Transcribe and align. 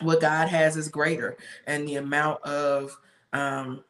what 0.00 0.20
God 0.20 0.48
has 0.48 0.76
is 0.76 0.88
greater, 0.88 1.36
and 1.66 1.88
the 1.88 1.96
amount 1.96 2.42
of 2.42 2.96
um, 3.32 3.84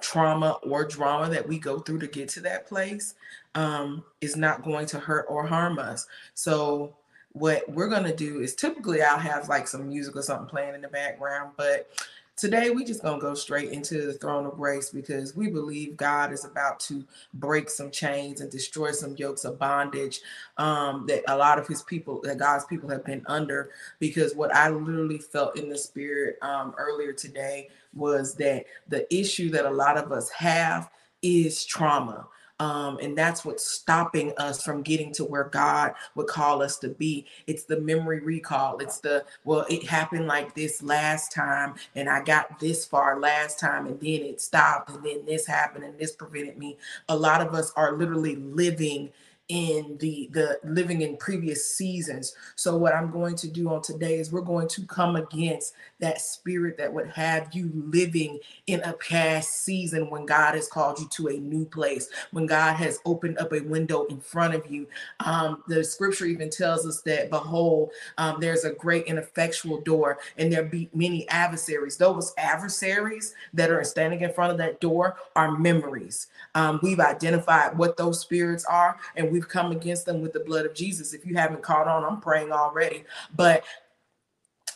trauma 0.00 0.58
or 0.62 0.84
drama 0.84 1.30
that 1.30 1.48
we 1.48 1.58
go 1.58 1.78
through 1.78 2.00
to 2.00 2.06
get 2.06 2.28
to 2.30 2.40
that 2.40 2.66
place 2.66 3.14
um, 3.54 4.04
is 4.20 4.36
not 4.36 4.62
going 4.62 4.86
to 4.86 4.98
hurt 4.98 5.26
or 5.28 5.46
harm 5.46 5.78
us. 5.78 6.06
So 6.34 6.94
what 7.32 7.68
we're 7.68 7.88
going 7.88 8.04
to 8.04 8.14
do 8.14 8.40
is 8.40 8.54
typically 8.54 9.02
I'll 9.02 9.18
have 9.18 9.48
like 9.48 9.66
some 9.66 9.88
music 9.88 10.16
or 10.16 10.22
something 10.22 10.46
playing 10.46 10.74
in 10.74 10.80
the 10.80 10.88
background, 10.88 11.52
but 11.56 11.90
Today, 12.36 12.70
we 12.70 12.84
just 12.84 13.02
gonna 13.02 13.20
go 13.20 13.34
straight 13.34 13.70
into 13.70 14.06
the 14.06 14.12
throne 14.14 14.44
of 14.44 14.56
grace 14.56 14.90
because 14.90 15.36
we 15.36 15.48
believe 15.50 15.96
God 15.96 16.32
is 16.32 16.44
about 16.44 16.80
to 16.80 17.04
break 17.34 17.70
some 17.70 17.92
chains 17.92 18.40
and 18.40 18.50
destroy 18.50 18.90
some 18.90 19.14
yokes 19.16 19.44
of 19.44 19.56
bondage 19.56 20.20
um, 20.58 21.06
that 21.06 21.22
a 21.28 21.36
lot 21.36 21.60
of 21.60 21.68
His 21.68 21.82
people, 21.82 22.20
that 22.22 22.38
God's 22.38 22.64
people, 22.64 22.88
have 22.88 23.04
been 23.04 23.22
under. 23.26 23.70
Because 24.00 24.34
what 24.34 24.52
I 24.52 24.68
literally 24.68 25.18
felt 25.18 25.56
in 25.56 25.68
the 25.68 25.78
spirit 25.78 26.36
um, 26.42 26.74
earlier 26.76 27.12
today 27.12 27.68
was 27.94 28.34
that 28.34 28.64
the 28.88 29.12
issue 29.14 29.50
that 29.50 29.64
a 29.64 29.70
lot 29.70 29.96
of 29.96 30.10
us 30.10 30.28
have 30.30 30.90
is 31.22 31.64
trauma. 31.64 32.26
Um, 32.60 32.98
and 33.02 33.18
that's 33.18 33.44
what's 33.44 33.66
stopping 33.66 34.32
us 34.36 34.62
from 34.62 34.82
getting 34.82 35.12
to 35.14 35.24
where 35.24 35.44
God 35.44 35.92
would 36.14 36.28
call 36.28 36.62
us 36.62 36.78
to 36.78 36.88
be. 36.88 37.26
It's 37.48 37.64
the 37.64 37.80
memory 37.80 38.20
recall. 38.20 38.78
It's 38.78 39.00
the, 39.00 39.24
well, 39.44 39.66
it 39.68 39.84
happened 39.84 40.28
like 40.28 40.54
this 40.54 40.82
last 40.82 41.32
time, 41.32 41.74
and 41.96 42.08
I 42.08 42.22
got 42.22 42.60
this 42.60 42.84
far 42.84 43.18
last 43.18 43.58
time, 43.58 43.86
and 43.86 44.00
then 44.00 44.22
it 44.22 44.40
stopped, 44.40 44.90
and 44.90 45.04
then 45.04 45.24
this 45.26 45.46
happened, 45.46 45.84
and 45.84 45.98
this 45.98 46.12
prevented 46.12 46.56
me. 46.56 46.76
A 47.08 47.16
lot 47.16 47.40
of 47.40 47.54
us 47.54 47.72
are 47.74 47.96
literally 47.96 48.36
living 48.36 49.10
in 49.48 49.96
the 50.00 50.28
the 50.32 50.58
living 50.64 51.02
in 51.02 51.16
previous 51.16 51.74
seasons. 51.74 52.34
So 52.56 52.76
what 52.76 52.94
i'm 52.94 53.10
going 53.10 53.36
to 53.36 53.48
do 53.48 53.68
on 53.68 53.82
today 53.82 54.18
is 54.18 54.32
we're 54.32 54.40
going 54.40 54.68
to 54.68 54.86
come 54.86 55.16
against 55.16 55.74
that 56.00 56.20
spirit 56.20 56.76
that 56.78 56.92
would 56.92 57.08
have 57.08 57.54
you 57.54 57.70
living 57.74 58.38
in 58.66 58.80
a 58.82 58.92
past 58.94 59.64
season 59.64 60.10
when 60.10 60.26
god 60.26 60.54
has 60.54 60.68
called 60.68 60.98
you 60.98 61.08
to 61.08 61.28
a 61.28 61.38
new 61.38 61.64
place 61.66 62.08
when 62.30 62.46
god 62.46 62.74
has 62.74 63.00
opened 63.04 63.38
up 63.38 63.52
a 63.52 63.60
window 63.60 64.04
in 64.04 64.20
front 64.20 64.54
of 64.54 64.70
you. 64.70 64.86
Um, 65.20 65.62
the 65.68 65.84
scripture 65.84 66.26
even 66.26 66.50
tells 66.50 66.86
us 66.86 67.02
that 67.02 67.30
behold 67.30 67.90
um, 68.18 68.38
there's 68.40 68.64
a 68.64 68.72
great 68.72 69.08
and 69.08 69.18
effectual 69.18 69.80
door 69.80 70.18
and 70.36 70.52
there 70.52 70.64
be 70.64 70.88
many 70.94 71.28
adversaries. 71.28 71.96
Those 71.96 72.32
adversaries 72.38 73.34
that 73.52 73.70
are 73.70 73.84
standing 73.84 74.22
in 74.22 74.32
front 74.32 74.52
of 74.52 74.58
that 74.58 74.80
door 74.80 75.16
are 75.36 75.56
memories. 75.56 76.28
Um, 76.54 76.80
we've 76.82 77.00
identified 77.00 77.76
what 77.76 77.96
those 77.96 78.20
spirits 78.20 78.64
are 78.64 78.98
and 79.16 79.30
we've 79.34 79.48
come 79.48 79.72
against 79.72 80.06
them 80.06 80.22
with 80.22 80.32
the 80.32 80.40
blood 80.40 80.64
of 80.64 80.74
Jesus. 80.74 81.12
If 81.12 81.26
you 81.26 81.34
haven't 81.34 81.62
caught 81.62 81.88
on, 81.88 82.04
I'm 82.04 82.20
praying 82.20 82.52
already. 82.52 83.04
But 83.34 83.64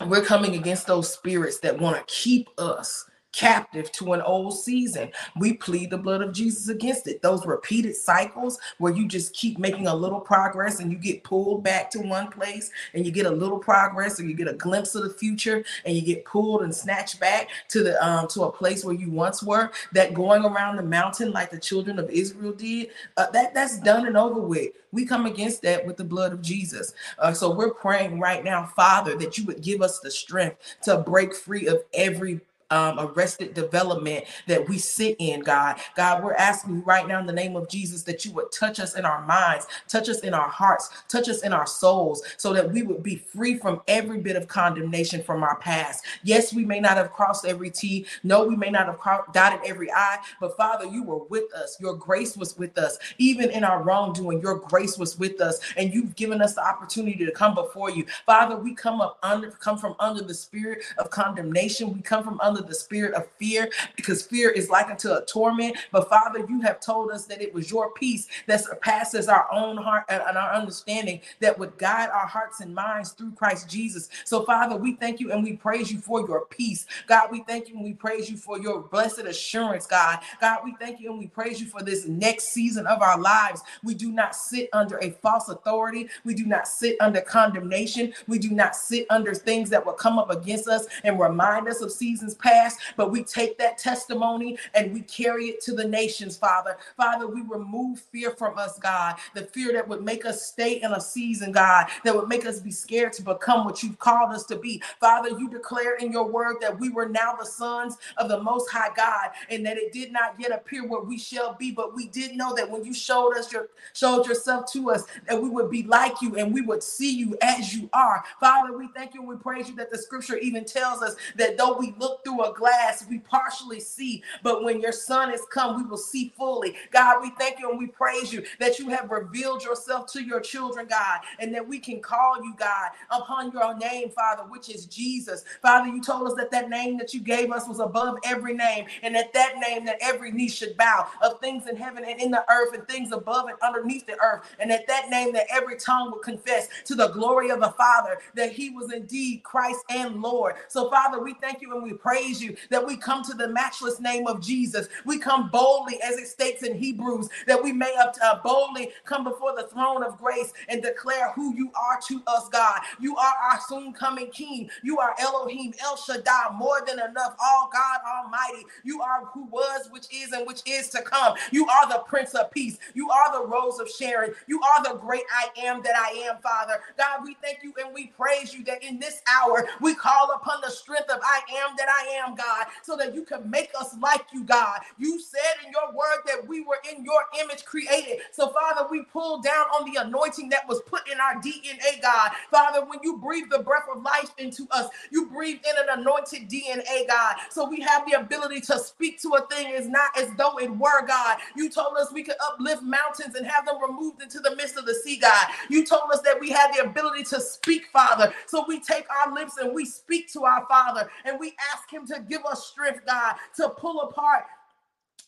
we're 0.04 0.24
coming 0.24 0.56
against 0.56 0.88
those 0.88 1.12
spirits 1.12 1.60
that 1.60 1.78
want 1.78 1.96
to 1.96 2.14
keep 2.14 2.48
us 2.58 3.07
captive 3.32 3.92
to 3.92 4.12
an 4.12 4.22
old 4.22 4.58
season. 4.58 5.10
We 5.38 5.54
plead 5.54 5.90
the 5.90 5.98
blood 5.98 6.22
of 6.22 6.32
Jesus 6.32 6.68
against 6.68 7.06
it. 7.06 7.22
Those 7.22 7.46
repeated 7.46 7.94
cycles 7.96 8.58
where 8.78 8.92
you 8.92 9.06
just 9.06 9.34
keep 9.34 9.58
making 9.58 9.86
a 9.86 9.94
little 9.94 10.20
progress 10.20 10.80
and 10.80 10.90
you 10.90 10.98
get 10.98 11.24
pulled 11.24 11.62
back 11.62 11.90
to 11.90 12.00
one 12.00 12.28
place 12.28 12.70
and 12.94 13.04
you 13.04 13.12
get 13.12 13.26
a 13.26 13.30
little 13.30 13.58
progress 13.58 14.18
or 14.18 14.24
you 14.24 14.34
get 14.34 14.48
a 14.48 14.54
glimpse 14.54 14.94
of 14.94 15.04
the 15.04 15.10
future 15.10 15.64
and 15.84 15.94
you 15.94 16.02
get 16.02 16.24
pulled 16.24 16.62
and 16.62 16.74
snatched 16.74 17.20
back 17.20 17.48
to 17.68 17.82
the 17.82 18.04
um 18.04 18.26
to 18.28 18.44
a 18.44 18.52
place 18.52 18.84
where 18.84 18.94
you 18.94 19.10
once 19.10 19.42
were. 19.42 19.70
That 19.92 20.14
going 20.14 20.44
around 20.44 20.76
the 20.76 20.82
mountain 20.82 21.32
like 21.32 21.50
the 21.50 21.58
children 21.58 21.98
of 21.98 22.10
Israel 22.10 22.52
did, 22.52 22.90
uh, 23.16 23.30
that 23.30 23.54
that's 23.54 23.78
done 23.78 24.06
and 24.06 24.16
over 24.16 24.40
with. 24.40 24.72
We 24.90 25.04
come 25.04 25.26
against 25.26 25.62
that 25.62 25.86
with 25.86 25.96
the 25.96 26.04
blood 26.04 26.32
of 26.32 26.40
Jesus. 26.40 26.94
Uh, 27.18 27.32
so 27.32 27.54
we're 27.54 27.74
praying 27.74 28.20
right 28.20 28.42
now, 28.42 28.64
Father, 28.74 29.16
that 29.16 29.36
you 29.36 29.44
would 29.44 29.62
give 29.62 29.82
us 29.82 30.00
the 30.00 30.10
strength 30.10 30.76
to 30.84 30.98
break 30.98 31.34
free 31.34 31.66
of 31.66 31.82
every 31.92 32.40
um, 32.70 32.98
arrested 32.98 33.55
development 33.55 34.24
that 34.47 34.69
we 34.69 34.78
sit 34.78 35.16
in, 35.19 35.41
God. 35.41 35.78
God, 35.97 36.22
we're 36.22 36.34
asking 36.34 36.77
you 36.77 36.83
right 36.83 37.06
now 37.06 37.20
in 37.20 37.27
the 37.27 37.33
name 37.33 37.56
of 37.56 37.69
Jesus 37.69 38.02
that 38.05 38.25
you 38.25 38.33
would 38.33 38.53
touch 38.53 38.81
us 38.81 38.97
in 38.97 39.04
our 39.04 39.25
minds, 39.26 39.66
touch 39.88 40.09
us 40.09 40.20
in 40.20 40.34
our 40.34 40.48
hearts, 40.48 40.91
touch 41.09 41.28
us 41.28 41.42
in 41.42 41.53
our 41.53 41.66
souls, 41.66 42.22
so 42.37 42.53
that 42.53 42.70
we 42.70 42.82
would 42.82 43.03
be 43.03 43.16
free 43.16 43.56
from 43.56 43.81
every 43.88 44.19
bit 44.19 44.37
of 44.37 44.48
condemnation 44.48 45.22
from 45.22 45.42
our 45.42 45.56
past. 45.59 46.04
Yes, 46.22 46.53
we 46.53 46.65
may 46.65 46.81
not 46.81 46.97
have 46.97 47.12
crossed 47.12 47.47
every 47.47 47.70
T. 47.70 48.06
No, 48.22 48.44
we 48.44 48.56
may 48.56 48.71
not 48.71 48.87
have 48.87 49.32
dotted 49.32 49.60
every 49.65 49.91
I, 49.92 50.19
but 50.41 50.56
Father, 50.56 50.87
you 50.87 51.03
were 51.03 51.25
with 51.25 51.53
us. 51.54 51.76
Your 51.81 51.94
grace 51.94 52.37
was 52.37 52.56
with 52.59 52.76
us. 52.78 52.98
Even 53.19 53.50
in 53.50 53.65
our 53.65 53.82
wrongdoing, 53.82 54.41
your 54.41 54.56
grace 54.56 54.98
was 54.98 55.19
with 55.19 55.41
us, 55.41 55.60
and 55.76 55.92
you've 55.92 56.16
given 56.16 56.42
us 56.42 56.54
the 56.54 56.66
opportunity 56.66 57.25
to 57.25 57.32
come 57.32 57.54
before 57.54 57.91
you. 57.91 58.04
Father, 58.26 58.56
we 58.56 58.75
come 58.75 59.00
up 59.00 59.19
under, 59.22 59.50
come 59.50 59.78
from 59.78 59.94
under 59.98 60.22
the 60.22 60.34
spirit 60.34 60.82
of 60.98 61.10
condemnation. 61.10 61.92
We 61.92 62.03
come 62.03 62.25
from 62.25 62.41
under 62.41 62.57
under 62.58 62.69
the 62.69 62.74
spirit 62.74 63.14
of 63.14 63.26
fear 63.38 63.70
because 63.96 64.22
fear 64.22 64.50
is 64.50 64.69
like 64.69 64.88
unto 64.88 65.12
a 65.12 65.24
torment. 65.24 65.76
But 65.92 66.08
Father, 66.08 66.44
you 66.48 66.60
have 66.62 66.80
told 66.80 67.10
us 67.10 67.26
that 67.26 67.41
it 67.41 67.54
was 67.54 67.70
your 67.70 67.92
peace 67.92 68.26
that 68.46 68.64
surpasses 68.64 69.28
our 69.28 69.46
own 69.52 69.76
heart 69.76 70.04
and 70.08 70.22
our 70.22 70.52
understanding 70.52 71.20
that 71.41 71.58
would 71.58 71.78
guide 71.78 72.10
our 72.10 72.26
hearts 72.26 72.60
and 72.60 72.74
minds 72.74 73.10
through 73.10 73.32
Christ 73.32 73.68
Jesus. 73.68 74.08
So, 74.24 74.44
Father, 74.44 74.76
we 74.76 74.94
thank 74.94 75.20
you 75.20 75.32
and 75.32 75.42
we 75.42 75.54
praise 75.54 75.92
you 75.92 76.00
for 76.00 76.26
your 76.26 76.47
peace. 76.47 76.86
God, 77.06 77.30
we 77.30 77.42
thank 77.44 77.68
you 77.68 77.76
and 77.76 77.84
we 77.84 77.94
praise 77.94 78.30
you 78.30 78.36
for 78.36 78.58
your 78.58 78.80
blessed 78.80 79.20
assurance, 79.20 79.86
God. 79.86 80.18
God, 80.41 80.60
we 80.64 80.74
thank 80.80 81.00
you 81.00 81.10
and 81.10 81.18
we 81.18 81.26
praise 81.26 81.60
you 81.60 81.66
for 81.66 81.82
this 81.82 82.06
next 82.06 82.48
season 82.48 82.86
of 82.86 83.02
our 83.02 83.18
lives. 83.18 83.62
We 83.82 83.94
do 83.94 84.10
not 84.10 84.34
sit 84.34 84.68
under 84.72 84.98
a 84.98 85.10
false 85.10 85.48
authority. 85.48 86.08
We 86.24 86.34
do 86.34 86.47
not 86.47 86.66
sit 86.66 86.97
under 87.00 87.20
condemnation. 87.20 88.12
We 88.26 88.38
do 88.38 88.50
not 88.50 88.74
sit 88.74 89.06
under 89.10 89.34
things 89.34 89.70
that 89.70 89.84
will 89.84 89.92
come 89.92 90.18
up 90.18 90.30
against 90.30 90.68
us 90.68 90.86
and 91.04 91.20
remind 91.20 91.68
us 91.68 91.80
of 91.80 91.92
seasons 91.92 92.34
past 92.34 92.47
past, 92.48 92.81
but 92.97 93.10
we 93.10 93.25
take 93.25 93.59
that 93.59 93.78
testimony 93.78 94.59
and 94.75 94.92
we 94.92 95.00
carry 95.03 95.47
it 95.47 95.60
to 95.62 95.75
the 95.75 95.86
nations, 95.86 96.36
Father. 96.36 96.76
Father, 96.97 97.26
we 97.26 97.42
remove 97.42 98.00
fear 98.12 98.31
from 98.32 98.59
us, 98.59 98.78
God, 98.78 99.16
the 99.34 99.42
fear 99.42 99.72
that 99.72 99.88
would 99.88 100.03
make 100.03 100.25
us 100.25 100.42
stay 100.47 100.81
in 100.82 100.92
a 100.92 101.00
season, 101.00 101.53
God, 101.53 101.86
that 102.04 102.14
would 102.14 102.28
make 102.28 102.47
us 102.47 102.60
be 102.60 102.70
scared 102.70 103.12
to 103.14 103.22
become 103.22 103.64
what 103.64 103.82
you've 103.82 103.98
called 103.98 104.32
us 104.34 104.44
to 104.47 104.56
be. 104.56 104.82
Father, 105.00 105.31
you 105.31 105.48
declare 105.50 105.97
in 105.97 106.12
your 106.12 106.28
word 106.28 106.56
that 106.60 106.78
we 106.78 106.91
were 106.91 107.09
now 107.09 107.34
the 107.38 107.47
sons 107.47 107.97
of 108.16 108.28
the 108.28 108.42
Most 108.42 108.70
High 108.70 108.92
God, 108.97 109.30
and 109.50 109.65
that 109.66 109.76
it 109.76 109.92
did 109.92 110.12
not 110.12 110.34
yet 110.38 110.53
appear 110.53 110.86
what 110.86 111.06
we 111.06 111.19
shall 111.19 111.54
be, 111.54 111.70
but 111.72 111.94
we 111.94 112.09
did 112.09 112.36
know 112.36 112.54
that 112.54 112.70
when 112.70 112.84
you 112.84 112.94
showed 112.94 113.34
us 113.36 113.53
your 113.53 113.69
showed 113.94 114.26
yourself 114.26 114.70
to 114.72 114.91
us, 114.91 115.04
that 115.28 115.41
we 115.41 115.48
would 115.48 115.70
be 115.70 115.82
like 115.84 116.20
you 116.22 116.36
and 116.36 116.53
we 116.54 116.62
would 116.62 116.82
see 116.82 117.15
you 117.15 117.36
as 117.42 117.75
you 117.75 117.88
are. 117.92 118.25
Father, 118.41 118.76
we 118.76 118.88
thank 118.94 119.15
you 119.15 119.20
and 119.20 119.28
we 119.28 119.36
praise 119.36 119.69
you 119.69 119.76
that 119.76 119.91
the 119.91 119.98
scripture 119.98 120.36
even 120.38 120.65
tells 120.65 121.03
us 121.03 121.16
that 121.36 121.56
though 121.59 121.76
we 121.78 121.94
look 121.98 122.25
through 122.25 122.38
a 122.43 122.53
glass, 122.54 123.06
we 123.09 123.19
partially 123.21 123.81
see, 123.81 124.22
but 124.43 124.65
when 124.65 124.81
your 124.81 124.93
son 124.93 125.32
is 125.32 125.43
come, 125.53 125.76
we 125.76 125.88
will 125.88 125.97
see 125.99 126.32
fully. 126.37 126.76
God, 126.93 127.22
we 127.22 127.31
thank 127.38 127.59
you 127.60 127.71
and 127.71 127.78
we 127.78 127.87
praise 127.87 128.32
you 128.32 128.44
that 128.60 128.78
you 128.78 128.88
have 128.91 129.10
revealed 129.10 129.62
yourself 129.65 130.10
to 130.12 130.22
your 130.22 130.41
children, 130.41 130.87
God, 130.88 131.21
and 131.38 131.54
that 131.54 131.66
we 131.66 131.78
can 131.78 132.00
call 132.00 132.37
you, 132.43 132.54
God, 132.59 132.91
upon 133.10 133.53
your 133.53 133.77
name, 133.77 134.10
Father, 134.10 134.43
which 134.44 134.69
is 134.69 134.87
Jesus. 134.87 135.44
Father, 135.62 135.88
you 135.88 136.03
told 136.03 136.28
us 136.28 136.34
that 136.37 136.50
that 136.50 136.69
name 136.71 136.98
that 136.98 137.15
you 137.15 137.21
gave 137.21 137.50
us 137.50 137.66
was 137.69 137.81
above 137.81 138.16
every 138.25 138.54
name, 138.54 138.87
and 139.03 139.15
that 139.15 139.32
that 139.32 139.54
name 139.59 139.84
that 139.84 139.98
every 140.00 140.31
knee 140.32 140.48
should 140.48 140.77
bow 140.77 141.06
of 141.22 141.41
things 141.41 141.66
in 141.66 141.77
heaven 141.77 142.04
and 142.04 142.21
in 142.21 142.31
the 142.31 142.44
earth 142.50 142.75
and 142.75 142.87
things 142.88 143.12
above 143.12 143.47
and 143.48 143.59
underneath 143.62 144.06
the 144.06 144.19
earth, 144.21 144.43
and 144.59 144.71
that 144.71 144.87
that 144.87 145.09
name 145.09 145.32
that 145.32 145.47
every 145.50 145.77
tongue 145.77 146.10
will 146.10 146.19
confess 146.19 146.69
to 146.84 146.94
the 146.94 147.09
glory 147.09 147.50
of 147.50 147.60
the 147.60 147.71
Father 147.71 148.19
that 148.34 148.53
he 148.53 148.71
was 148.71 148.93
indeed 148.93 149.43
Christ 149.43 149.81
and 149.88 150.21
Lord. 150.21 150.54
So, 150.69 150.88
Father, 150.91 151.22
we 151.22 151.34
thank 151.34 151.60
you 151.60 151.72
and 151.75 151.82
we 151.82 151.93
praise 151.93 152.28
praise 152.28 152.43
you 152.43 152.56
that 152.71 152.87
we 152.87 152.97
come 152.97 153.22
to 153.25 153.34
the 153.34 153.49
matchless 153.49 154.00
name 154.00 154.27
of 154.27 154.41
Jesus. 154.41 154.89
We 155.05 155.19
come 155.19 155.50
boldly, 155.50 155.99
as 156.03 156.16
it 156.16 156.27
states 156.28 156.62
in 156.62 156.77
Hebrews, 156.77 157.28
that 157.47 157.62
we 157.62 157.72
may 157.72 157.94
uh, 157.99 158.39
boldly 158.43 158.91
come 159.05 159.25
before 159.25 159.55
the 159.56 159.69
throne 159.69 160.03
of 160.03 160.19
grace 160.19 160.53
and 160.69 160.83
declare 160.83 161.33
who 161.33 161.55
you 161.56 161.71
are 161.75 161.99
to 162.09 162.22
us, 162.27 162.49
God. 162.49 162.81
You 163.00 163.16
are 163.16 163.34
our 163.50 163.61
soon 163.69 163.93
coming 163.93 164.31
King. 164.31 164.71
You 164.83 164.99
are 164.99 165.15
Elohim, 165.19 165.72
El 165.83 165.97
Shaddai, 165.97 166.57
more 166.57 166.80
than 166.86 166.98
enough, 166.98 167.36
all 167.42 167.71
God 167.72 168.01
Almighty. 168.07 168.66
You 168.84 169.01
are 169.01 169.24
who 169.27 169.45
was, 169.47 169.89
which 169.91 170.07
is, 170.13 170.33
and 170.33 170.47
which 170.47 170.63
is 170.66 170.89
to 170.91 171.03
come. 171.03 171.34
You 171.51 171.66
are 171.66 171.89
the 171.89 172.01
Prince 172.07 172.34
of 172.34 172.51
Peace. 172.51 172.78
You 172.95 173.10
are 173.10 173.33
the 173.33 173.47
Rose 173.47 173.78
of 173.78 173.89
Sharon. 173.89 174.34
You 174.47 174.60
are 174.60 174.83
the 174.83 174.98
great 174.98 175.24
I 175.34 175.48
am 175.66 175.83
that 175.83 175.97
I 175.97 176.28
am, 176.28 176.41
Father. 176.42 176.81
God, 176.97 177.21
we 177.24 177.36
thank 177.42 177.63
you 177.63 177.72
and 177.83 177.95
we 177.95 178.09
praise 178.09 178.53
you 178.54 178.65
that 178.65 178.83
in 178.83 178.98
this 178.98 179.22
hour 179.28 179.66
we 179.81 179.95
call 179.95 180.33
upon 180.34 180.60
the 180.63 180.71
strength 180.71 181.10
of 181.10 181.21
I 181.22 181.41
am 181.63 181.74
that 181.77 181.89
I 181.89 182.03
am 182.16 182.17
am, 182.24 182.34
God, 182.36 182.66
so 182.82 182.97
that 182.97 183.15
you 183.15 183.24
can 183.24 183.50
make 183.50 183.70
us 183.78 183.97
like 184.00 184.26
you, 184.32 184.44
God. 184.44 184.80
You 184.98 185.20
said 185.20 185.66
in 185.66 185.72
your 185.72 185.92
word 185.92 186.22
that 186.26 186.47
we 186.48 186.62
were 186.62 186.78
in 186.92 187.04
your 187.04 187.22
image 187.42 187.65
created. 187.65 188.20
So, 188.32 188.50
Father, 188.50 188.88
we 188.91 189.03
pull 189.04 189.41
down 189.41 189.66
on 189.78 189.92
the 189.92 190.00
anointing 190.03 190.50
that 190.50 190.68
was 190.68 190.82
put 190.86 191.09
in 191.10 191.18
our 191.20 191.36
DNA, 191.42 192.03
God. 192.03 192.32
Father, 192.50 192.84
when 192.86 193.00
you 193.03 193.18
breathe 193.18 193.47
the 193.50 193.60
breath 193.60 193.84
of 193.94 194.03
life 194.03 194.30
into 194.38 194.66
us, 194.72 194.88
you 195.10 195.26
breathe 195.26 195.60
in 195.68 195.88
an 195.88 196.00
anointed 196.00 196.48
DNA, 196.50 197.06
God. 197.09 197.36
So 197.50 197.68
we 197.68 197.80
have 197.82 198.06
the 198.06 198.21
ability 198.21 198.60
to 198.62 198.78
speak 198.78 199.21
to 199.22 199.30
a 199.34 199.47
thing 199.48 199.71
is 199.74 199.88
not 199.88 200.16
as 200.18 200.30
though 200.38 200.59
it 200.59 200.71
were, 200.76 201.06
God. 201.06 201.38
You 201.56 201.71
told 201.71 201.97
us 201.98 202.12
we 202.12 202.24
could 202.24 202.36
uplift 202.53 202.82
mountains 202.82 203.36
and 203.36 203.47
have 203.47 203.66
them 203.66 203.76
removed 203.82 204.22
into 204.22 204.41
the 204.41 204.56
midst 204.56 204.78
of 204.78 204.86
the 204.86 204.94
sea, 204.94 205.18
God. 205.18 205.47
You 205.71 205.86
told 205.86 206.10
us 206.12 206.22
that 206.22 206.41
we 206.41 206.50
had 206.50 206.72
the 206.74 206.84
ability 206.84 207.24
to 207.24 207.41
speak, 207.41 207.86
Father. 207.92 208.32
So 208.47 208.64
we 208.68 208.80
take 208.80 209.06
our 209.10 209.34
lips 209.34 209.59
and 209.59 209.74
we 209.74 209.86
speak 209.86 210.32
to 210.34 210.44
our 210.44 210.66
Father 210.68 211.10
and 211.24 211.41
we 211.41 211.54
ask 211.74 211.91
Him 211.92 212.06
to 212.09 212.21
give 212.28 212.45
us 212.45 212.66
strength, 212.66 213.01
God, 213.07 213.37
to 213.57 213.69
pull 213.71 214.03
apart 214.03 214.45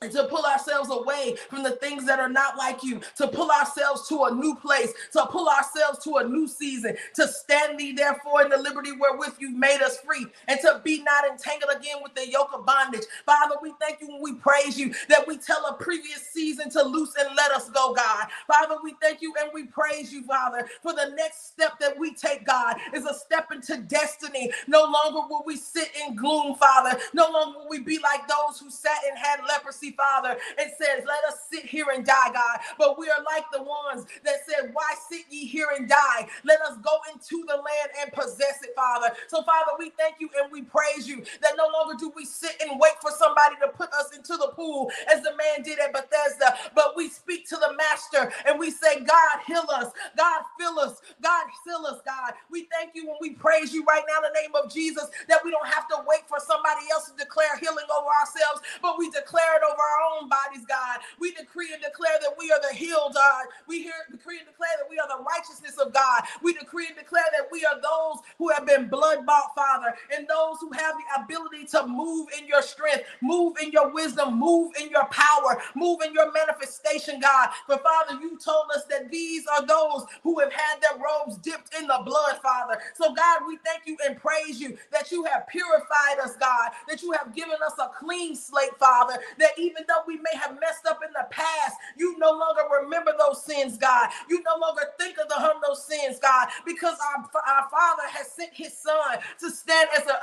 and 0.03 0.13
to 0.13 0.25
pull 0.29 0.45
ourselves 0.45 0.91
away 0.91 1.37
from 1.49 1.63
the 1.63 1.73
things 1.73 2.07
that 2.07 2.21
are 2.21 2.29
not 2.29 2.57
like 2.57 2.83
you, 2.83 3.01
to 3.17 3.29
pull 3.29 3.51
ourselves 3.51 4.09
to 4.09 4.25
a 4.25 4.35
new 4.35 4.55
place, 4.57 4.93
to 5.13 5.27
pull 5.27 5.49
ourselves 5.49 5.99
to 6.05 6.17
a 6.17 6.25
new 6.29 6.49
season, 6.49 6.97
to 7.15 7.29
stand 7.29 7.79
thee 7.79 7.93
therefore 7.93 8.43
in 8.43 8.51
the 8.51 8.59
liberty 8.59 8.93
wherewith 8.93 9.35
you 9.39 9.51
made 9.57 9.81
us 9.83 9.99
free, 10.01 10.27
and 10.49 10.61
to 10.61 10.81
be 10.85 11.03
not 11.03 11.27
entangled 11.27 11.73
again 11.77 11.97
with 12.03 12.15
the 12.15 12.29
yoke 12.31 12.51
of 12.55 12.67
bondage. 12.67 13.05
Father, 13.27 13.57
we 13.63 13.73
thank 13.81 14.01
you 14.01 14.09
and 14.09 14.23
we 14.23 14.35
praise 14.35 14.79
you 14.79 14.95
that 15.09 15.27
we 15.27 15.37
tell 15.39 15.67
a 15.67 15.75
previous 15.75 16.23
season 16.33 16.71
to 16.71 16.83
loose 16.83 17.15
and 17.19 17.29
let 17.37 17.51
us 17.53 17.71
go, 17.71 17.95
God. 17.95 18.27
Father, 18.47 18.77
we 18.83 18.95
thank 19.03 19.23
you 19.23 19.35
and 19.41 19.51
we 19.55 19.65
praise 19.65 20.13
you, 20.13 20.25
Father, 20.25 20.69
for 20.83 20.93
the 20.93 21.13
next 21.17 21.49
step 21.49 21.79
that 21.81 21.99
we 21.99 22.15
take, 22.15 22.47
God, 22.47 22.77
is 22.95 23.05
a 23.07 23.15
step 23.15 23.53
into 23.53 23.79
destiny. 23.79 24.53
No 24.67 24.83
longer 24.85 25.27
will 25.29 25.43
we 25.47 25.57
sit 25.57 25.91
in 26.07 26.17
gloom, 26.17 26.55
Father. 26.57 26.99
No 27.15 27.31
longer 27.31 27.59
will 27.61 27.69
we 27.69 27.81
be 27.81 27.99
like 27.99 28.27
those 28.29 28.59
who 28.61 28.71
sat 28.71 28.99
and 29.09 29.19
had 29.19 29.41
leprosy 29.49 29.90
Father, 29.93 30.37
and 30.59 30.71
says, 30.79 31.05
Let 31.07 31.25
us 31.33 31.41
sit 31.53 31.65
here 31.67 31.87
and 31.95 32.05
die, 32.07 32.33
God. 32.33 32.59
But 32.79 32.99
we 32.99 33.09
are 33.09 33.23
like 33.25 33.45
the 33.53 33.63
ones 33.63 34.07
that 34.25 34.47
said, 34.49 34.71
Why 34.73 34.95
sit 35.11 35.27
ye 35.31 35.47
here 35.47 35.69
and 35.77 35.89
die? 35.89 36.29
Let 36.45 36.61
us 36.63 36.79
go 36.83 36.99
into 37.13 37.45
the 37.47 37.57
land 37.57 37.91
and 38.03 38.13
possess 38.13 38.63
it, 38.63 38.71
Father. 38.77 39.15
So, 39.29 39.43
Father, 39.43 39.73
we 39.79 39.91
thank 39.99 40.17
you 40.21 40.29
and 40.43 40.53
we 40.53 40.63
praise 40.63 41.09
you 41.09 41.25
that 41.43 41.55
no 41.57 41.69
longer 41.73 41.95
do 41.99 42.13
we 42.17 42.25
sit 42.25 42.57
and 42.63 42.81
wait 42.81 42.95
for 43.01 43.11
somebody 43.13 43.57
to 43.63 43.69
put 43.69 43.93
us 43.93 44.15
into 44.17 44.37
the 44.37 44.49
pool 44.55 44.91
as 45.13 45.23
the 45.23 45.33
man 45.37 45.63
did 45.65 45.79
at 45.79 45.93
Bethesda, 45.93 46.57
but 46.75 46.97
we 46.97 47.09
speak 47.09 47.49
to 47.49 47.57
the 47.57 47.75
Master 47.77 48.33
and 48.47 48.59
we 48.59 48.71
say, 48.71 49.01
God, 49.01 49.37
heal 49.47 49.65
us. 49.73 49.93
God, 50.17 50.43
fill 50.59 50.79
us. 50.81 51.01
God, 51.23 51.45
fill 51.67 51.87
us, 51.87 52.01
God. 52.05 52.35
We 52.51 52.69
thank 52.73 52.95
you 52.95 53.09
and 53.09 53.19
we 53.21 53.31
praise 53.33 53.73
you 53.73 53.85
right 53.85 54.03
now 54.09 54.19
in 54.27 54.33
the 54.33 54.41
name 54.41 54.55
of 54.55 54.73
Jesus 54.73 55.07
that 55.29 55.41
we 55.45 55.51
don't 55.51 55.67
have 55.69 55.89
to 55.89 55.97
wait 56.07 56.23
for 56.29 56.39
somebody 56.41 56.87
else 56.93 57.11
to 57.11 57.17
declare 57.17 57.57
healing 57.61 57.87
over 57.91 58.09
ourselves, 58.09 58.63
but 58.83 58.99
we 58.99 59.11
declare 59.11 59.57
it 59.57 59.63
over 59.65 59.80
our 59.81 60.21
own 60.23 60.29
bodies, 60.29 60.67
God. 60.69 61.01
We 61.21 61.33
decree 61.33 61.73
and 61.73 61.83
declare 61.83 62.19
that 62.23 62.37
we 62.39 62.53
are 62.53 62.61
the 62.63 62.75
healed, 62.77 63.15
God. 63.15 63.47
We 63.69 63.83
hear, 63.83 63.95
decree 64.11 64.39
and 64.39 64.49
declare 64.49 64.77
that 64.79 64.91
we 64.91 64.99
are 64.99 65.09
the 65.09 65.25
righteousness 65.25 65.79
of 65.79 65.93
God. 65.95 66.23
We 66.43 66.55
decree 66.55 66.89
and 66.89 66.97
declare 66.97 67.27
that 67.37 67.49
we 67.53 67.65
are 67.67 67.81
those 67.81 68.23
who 68.39 68.51
have 68.51 68.67
been 68.67 68.89
blood 68.89 69.27
bought, 69.27 69.55
Father, 69.57 69.95
and 70.17 70.29
those 70.29 70.59
who 70.61 70.73
have 70.73 70.95
the 70.97 71.23
ability 71.25 71.67
to 71.67 71.87
move 71.87 72.29
in 72.39 72.47
your 72.47 72.63
strength, 72.63 73.05
move 73.23 73.57
in 73.63 73.71
your 73.73 73.93
wisdom, 73.93 74.39
move 74.39 74.73
in 74.81 74.91
your 74.91 75.07
power, 75.07 75.61
move 75.75 76.01
in 76.05 76.13
your 76.15 76.33
manifestation, 76.33 77.21
God. 77.21 77.51
For 77.67 77.79
Father, 77.79 78.21
you 78.21 78.39
told 78.39 78.67
us 78.75 78.85
that 78.91 79.11
these 79.11 79.45
are 79.47 79.67
those 79.67 80.05
who 80.23 80.39
have 80.41 80.53
had 80.53 80.81
their 80.81 80.99
robes 80.99 81.39
dipped 81.39 81.75
in 81.79 81.87
the 81.87 82.01
blood, 82.05 82.39
Father. 82.43 82.79
So, 82.95 83.13
God, 83.15 83.41
we 83.47 83.59
thank 83.65 83.83
you 83.87 83.97
and 84.07 84.17
praise 84.17 84.61
you 84.61 84.77
that 84.93 85.11
you 85.11 85.25
have 85.25 85.47
purified 85.49 86.19
us, 86.23 86.37
God, 86.37 86.71
that 86.89 87.03
you 87.03 87.13
have 87.13 87.35
given 87.35 87.57
us 87.65 87.73
a 87.79 87.89
clean 87.99 88.35
slate, 88.37 88.77
Father, 88.79 89.15
that 89.39 89.51
even 89.59 89.70
even 89.71 89.85
though 89.89 90.03
we 90.07 90.17
may 90.19 90.37
have 90.39 90.59
messed 90.61 90.87
up 90.89 91.01
in 91.07 91.13
the 91.15 91.27
past, 91.31 91.77
you 91.97 92.19
no 92.19 92.33
longer 92.33 92.63
remember 92.83 93.13
those 93.19 93.45
sins, 93.45 93.79
God. 93.79 94.11
You 94.31 94.43
no 94.43 94.59
longer 94.61 94.83
think 95.01 95.19
of 95.19 95.29
the 95.29 95.37
hum 95.37 95.63
those 95.67 95.85
sins, 95.85 96.19
God, 96.21 96.49
because 96.67 96.99
our, 97.01 97.25
our 97.49 97.71
Father 97.71 98.09
has 98.11 98.29
sent 98.33 98.53
His 98.55 98.77
Son 98.77 99.19
to 99.41 99.51
stand 99.51 99.91
as 99.99 100.07
a, 100.07 100.17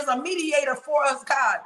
as 0.00 0.08
a 0.08 0.22
mediator 0.22 0.76
for 0.76 1.04
us, 1.04 1.24
God. 1.24 1.58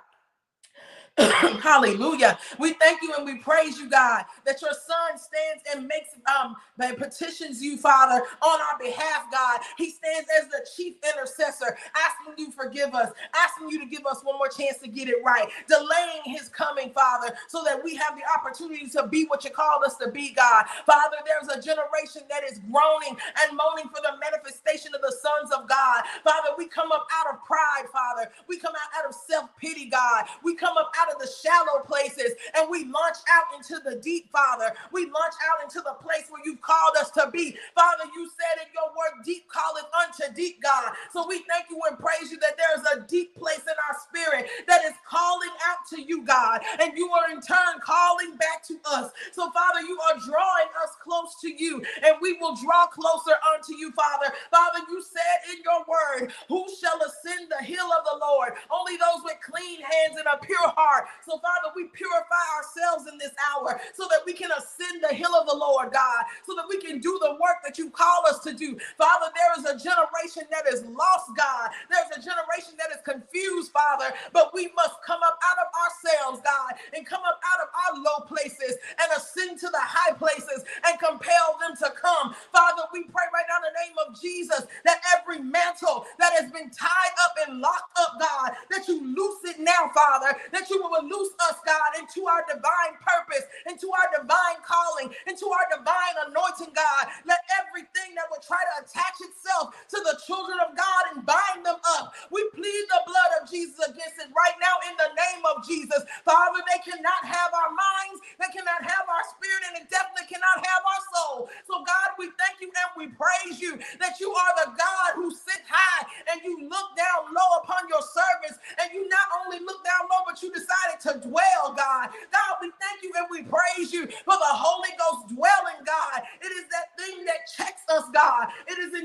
Hallelujah. 1.19 2.39
We 2.59 2.75
thank 2.75 3.03
you 3.03 3.15
and 3.17 3.27
we 3.27 3.39
praise 3.39 3.79
you, 3.79 3.91
God, 3.91 4.25
that 4.47 4.63
your 4.63 4.73
son 4.75 5.19
stands 5.19 5.65
and 5.75 5.89
makes 5.89 6.11
um 6.41 6.57
and 6.81 6.99
petitions 6.99 7.63
you, 7.63 7.79
Father, 7.79 8.23
on 8.43 8.61
our 8.61 8.79
behalf, 8.79 9.25
God. 9.33 9.61
He 9.79 9.91
stands 9.91 10.29
as 10.41 10.49
the 10.51 10.67
chief 10.77 10.97
intercessor, 11.15 11.79
asking 11.97 12.35
you 12.39 12.53
forgive 12.53 12.95
us, 12.95 13.13
asking 13.35 13.71
you 13.71 13.81
to 13.81 13.87
give 13.87 14.07
us 14.07 14.21
one 14.25 14.37
more 14.39 14.49
chance 14.49 14.79
to 14.81 14.89
get 14.89 15.09
it 15.09 15.17
right, 15.25 15.49
delaying 15.69 16.23
his 16.27 16.51
coming, 16.51 16.91
Father, 16.93 17.35
so 17.49 17.65
that 17.65 17.83
we 17.85 17.97
have 17.97 18.17
the 18.17 18.23
opportunity 18.39 18.89
to 18.91 19.07
be 19.09 19.25
what 19.27 19.45
you 19.45 19.51
called 19.51 19.85
us 19.87 19.97
to 19.99 20.11
be, 20.11 20.33
God. 20.35 20.67
Father, 20.87 21.17
there's 21.27 21.49
a 21.57 21.63
generation 21.63 22.23
that 22.31 22.45
is 22.45 22.59
groaning 22.71 23.17
and 23.43 23.57
moaning 23.57 23.89
for 23.89 24.03
the 24.03 24.15
manifestation 24.21 24.95
of 24.95 25.01
the 25.03 25.15
sons 25.23 25.51
of 25.53 25.69
God. 25.69 26.05
Father, 26.25 26.51
we 26.59 26.69
come 26.69 26.93
up 26.93 27.07
out 27.21 27.35
of 27.35 27.45
pride, 27.45 27.87
Father. 27.93 28.31
We 28.49 28.59
come 28.59 28.75
out 28.75 28.91
out 28.99 29.09
of 29.09 29.15
self-pity, 29.15 29.87
God. 29.87 30.27
We 30.45 30.55
come 30.57 30.77
up 30.77 30.93
out 30.99 31.10
of 31.13 31.21
the 31.21 31.29
shallow 31.31 31.83
places 31.85 32.35
and 32.57 32.71
we 32.71 32.85
launch 32.85 33.19
out 33.31 33.57
into 33.57 33.81
the 33.85 33.97
deep, 33.97 34.31
Father. 34.33 34.75
We 34.93 35.07
launch 35.07 35.35
out 35.51 35.63
into 35.65 35.81
the 35.81 35.95
place 36.03 36.27
where 36.31 36.43
you've 36.45 36.63
called 36.63 36.97
us 37.01 37.11
to 37.13 37.31
be. 37.33 37.57
Father, 37.75 38.05
you 38.15 38.29
said 38.31 38.63
in 38.67 38.69
your 38.75 38.91
word, 38.97 39.25
deep 39.25 39.45
calleth 39.53 39.87
unto 39.95 40.35
deep, 40.35 40.63
God. 40.63 40.93
So 41.13 41.27
we 41.29 41.45
thank 41.49 41.67
you 41.71 41.81
and 41.89 41.99
praise 41.99 42.31
you 42.31 42.39
that 42.41 42.57
there's 42.59 42.85
a 42.97 43.07
deep 43.07 43.35
place 43.37 43.63
in 43.65 43.77
our 43.89 43.97
spirit 44.09 44.49
that 44.69 44.85
is 44.85 44.95
calling 45.09 45.51
out 45.69 45.79
to 45.91 46.01
you, 46.01 46.25
God, 46.25 46.61
and 46.81 46.97
you 46.97 47.11
are 47.11 47.31
in 47.31 47.41
turn 47.41 47.81
calling 47.83 48.37
back 48.37 48.65
to 48.69 48.77
us. 48.87 49.11
So, 49.33 49.51
Father, 49.51 49.81
you 49.83 49.99
are 50.01 50.19
drawing 50.19 50.71
us 50.83 50.93
close 51.03 51.35
to 51.43 51.51
you, 51.51 51.83
and 52.05 52.17
we 52.21 52.35
will 52.35 52.57
draw 52.57 52.87
closer 52.87 53.35
unto 53.55 53.75
you, 53.77 53.93
Father. 53.93 54.33
Father, 54.51 54.81
you 54.91 55.03
said 55.03 55.53
in 55.53 55.63
your 55.65 55.85
word, 55.87 56.33
Who 56.49 56.67
shall 56.81 56.99
ascend 57.03 57.51
the 57.51 57.65
hill 57.65 57.89
of 57.93 58.05
the 58.05 58.19
Lord? 58.21 58.55
Only 58.71 58.97
those 58.97 59.23
with 59.25 59.39
clean 59.45 59.81
hands 59.81 60.17
and 60.19 60.27
a 60.27 60.39
pure 60.45 60.59
heart 60.77 60.90
heart. 60.91 61.07
So, 61.25 61.39
Father, 61.39 61.71
we 61.77 61.85
purify 61.95 62.45
ourselves 62.59 63.07
in 63.11 63.19
this 63.19 63.33
hour 63.39 63.81
so 63.95 64.07
that 64.11 64.21
we 64.27 64.35
can 64.35 64.51
ascend 64.53 65.03
the 65.03 65.15
hill 65.15 65.35
of 65.35 65.47
the 65.47 65.55
Lord, 65.57 65.93
God, 65.93 66.25
so 66.47 66.55
that 66.57 66.67
we 66.69 66.81
can 66.81 67.01
do 67.01 67.19
the 67.23 67.33
work 67.41 67.63
that 67.65 67.79
you 67.79 67.91
call 67.91 68.27
us 68.29 68.41
to 68.41 68.53
do. 68.55 68.77
Father, 68.99 69.29
there 69.35 69.53
is 69.59 69.65
a 69.67 69.77
generation 69.79 70.45
that 70.51 70.67
is 70.73 70.83
lost, 70.87 71.31
God. 71.37 71.71
There's 71.91 72.11
a 72.19 72.21
generation 72.23 72.75
that 72.79 72.91
is 72.91 73.03
confused, 73.05 73.73
Father, 73.73 74.13
but 74.33 74.53
we 74.55 74.73
must 74.75 74.97
come 75.07 75.21
up 75.23 75.39
out 75.45 75.59
of 75.63 75.69
ourselves, 75.73 76.43
God, 76.45 76.75
and 76.95 77.07
come 77.07 77.23
up 77.27 77.41
out 77.47 77.61
of 77.63 77.69
our 77.71 77.93
low 78.03 78.27
places 78.27 78.77
and 79.01 79.09
ascend 79.17 79.59
to 79.61 79.69
the 79.71 79.81
high 79.83 80.13
places 80.15 80.65
and 80.87 80.99
compel 80.99 81.59
them 81.61 81.77
to 81.79 81.91
come. 81.95 82.35
Father, 82.53 82.83
we 82.93 83.05
pray 83.05 83.27
right 83.33 83.47
now 83.49 83.59
in 83.63 83.73
the 83.73 83.79
name 83.87 83.97
of 84.07 84.21
Jesus 84.21 84.67
that 84.85 85.01
every 85.19 85.41
mantle 85.41 86.07
that 86.31 86.47
has 86.47 86.53
been 86.55 86.71
tied 86.71 87.15
up 87.27 87.35
and 87.49 87.59
locked 87.61 87.91
up, 87.99 88.15
God, 88.23 88.55
that 88.71 88.87
you 88.87 89.03
loose 89.03 89.43
it 89.51 89.59
now, 89.59 89.91
Father, 89.95 90.39
that 90.55 90.71
you 90.71 90.79
will 90.79 91.03
loose 91.05 91.35
us, 91.51 91.59
God, 91.67 91.99
into 91.99 92.27
our 92.31 92.47
divine 92.47 92.95
purpose, 93.03 93.45
into 93.67 93.91
our 93.91 94.09
divine 94.15 94.63
calling, 94.63 95.11
into 95.27 95.51
our 95.51 95.67
divine 95.75 96.17
anointing, 96.31 96.73
God. 96.75 97.05
Let 97.27 97.43
everything 97.59 98.15
that 98.15 98.31
will 98.31 98.43
try 98.45 98.63
to 98.63 98.75
attach 98.87 99.19
itself 99.27 99.75
to 99.91 99.99
the 100.07 100.17
children 100.27 100.59
of 100.63 100.77
God 100.79 101.03
and 101.17 101.27
bind 101.27 101.67
them 101.67 101.83
up. 101.99 102.15
We 102.31 102.47
plead 102.55 102.85
the 102.91 103.03
blood 103.11 103.31
of 103.43 103.51
Jesus 103.51 103.79
against 103.83 104.23
it 104.23 104.31
right 104.31 104.57
now 104.63 104.77
in 104.87 104.95
the 104.97 105.11
name 105.19 105.43
of 105.51 105.67
Jesus. 105.67 106.03
Father, 106.25 106.63
they 106.71 106.81
cannot 106.87 107.23
have 107.27 107.51
our 107.53 107.73
minds, 107.75 108.21
they 108.39 108.51
cannot 108.55 108.83
have 108.87 109.07
our 109.11 109.25
spirit, 109.35 109.63
and 109.73 109.75
it 109.83 109.87
definitely 109.91 110.29
cannot 110.31 110.63
have 110.63 110.83
our 110.87 111.03
soul. 111.13 111.37
So, 111.67 111.83
God, 111.83 112.15
we 112.19 112.31
thank 112.39 112.61
you 112.63 112.71
and 112.71 112.91
we 112.97 113.07
praise 113.15 113.61
you 113.61 113.79
that 114.01 114.21
you 114.21 114.31
are 114.33 114.53
the 114.65 114.71
God 114.77 115.11
who 115.17 115.31
sits 115.33 115.67
high 115.69 116.05
and 116.31 116.41
you 116.45 116.69
look 116.69 116.89
down 116.97 117.33
low 117.33 117.51
upon 117.65 117.89
your 117.89 118.03
servants, 118.03 118.59
and 118.83 118.93
you 118.93 119.09
not 119.09 119.29
only 119.45 119.61
look 119.65 119.85
down 119.85 120.09
low, 120.11 120.23
but 120.27 120.43
you 120.43 120.51
decided 120.53 121.01
to 121.03 121.29
dwell, 121.29 121.75
God. 121.77 122.11
God, 122.33 122.53
we 122.61 122.71
thank 122.81 123.03
you 123.03 123.13
and 123.17 123.27
we 123.31 123.43
praise 123.45 123.93
you 123.93 124.07
for 124.25 124.37
the 124.37 124.53
Holy 124.53 124.90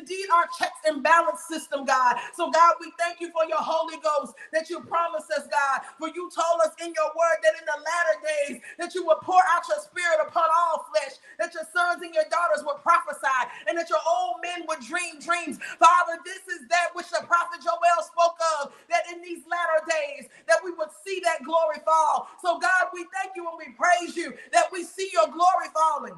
indeed 0.06 0.30
our 0.30 0.46
checks 0.54 0.78
and 0.86 1.02
balance 1.02 1.42
system, 1.50 1.86
God. 1.86 2.18
So, 2.38 2.52
God, 2.52 2.76
we 2.80 2.94
thank 3.02 3.20
you 3.22 3.32
for 3.34 3.42
your 3.50 3.62
Holy 3.62 3.98
Ghost 3.98 4.38
that 4.54 4.70
you 4.70 4.82
promised 4.86 5.32
us, 5.34 5.50
God. 5.50 5.82
For 5.98 6.10
you 6.14 6.30
told 6.30 6.62
us 6.62 6.78
in 6.78 6.94
your 6.94 7.10
word 7.18 7.42
that 7.42 7.58
in 7.58 7.66
the 7.66 7.80
latter 7.82 8.18
days 8.22 8.62
that 8.78 8.94
you 8.94 9.06
would 9.10 9.20
pour 9.26 9.42
out 9.50 9.66
your 9.68 9.82
spirit 9.82 10.22
upon 10.22 10.46
all 10.54 10.86
flesh, 10.94 11.18
that 11.42 11.54
your 11.58 11.66
sons 11.74 12.04
and 12.06 12.14
your 12.14 12.30
daughters 12.30 12.62
would 12.66 12.80
prophesy, 12.86 13.42
and 13.68 13.74
that 13.78 13.90
your 13.90 14.04
old 14.06 14.38
men 14.46 14.70
would 14.70 14.82
dream 14.86 15.18
dreams. 15.20 15.58
Father, 15.82 16.22
this 16.26 16.46
is 16.54 16.68
that 16.70 16.94
which 16.94 17.10
the 17.10 17.26
prophet 17.26 17.64
Joel 17.66 18.02
spoke 18.06 18.38
of, 18.62 18.72
that 18.94 19.10
in 19.12 19.22
these 19.26 19.42
latter 19.50 19.82
days 19.90 20.30
that 20.48 20.62
we 20.64 20.72
would 20.78 20.94
see 21.04 21.20
that 21.26 21.42
glory 21.44 21.56
glory 21.66 21.82
fall. 21.86 22.28
So, 22.42 22.60
God, 22.60 22.90
we 22.94 23.06
thank 23.14 23.36
you 23.36 23.48
and 23.48 23.58
we 23.58 23.74
praise 23.76 24.16
you 24.16 24.34
that 24.54 24.68
we 24.72 24.84
see 24.84 25.10
your 25.14 25.28
glory 25.28 25.68
falling. 25.74 26.16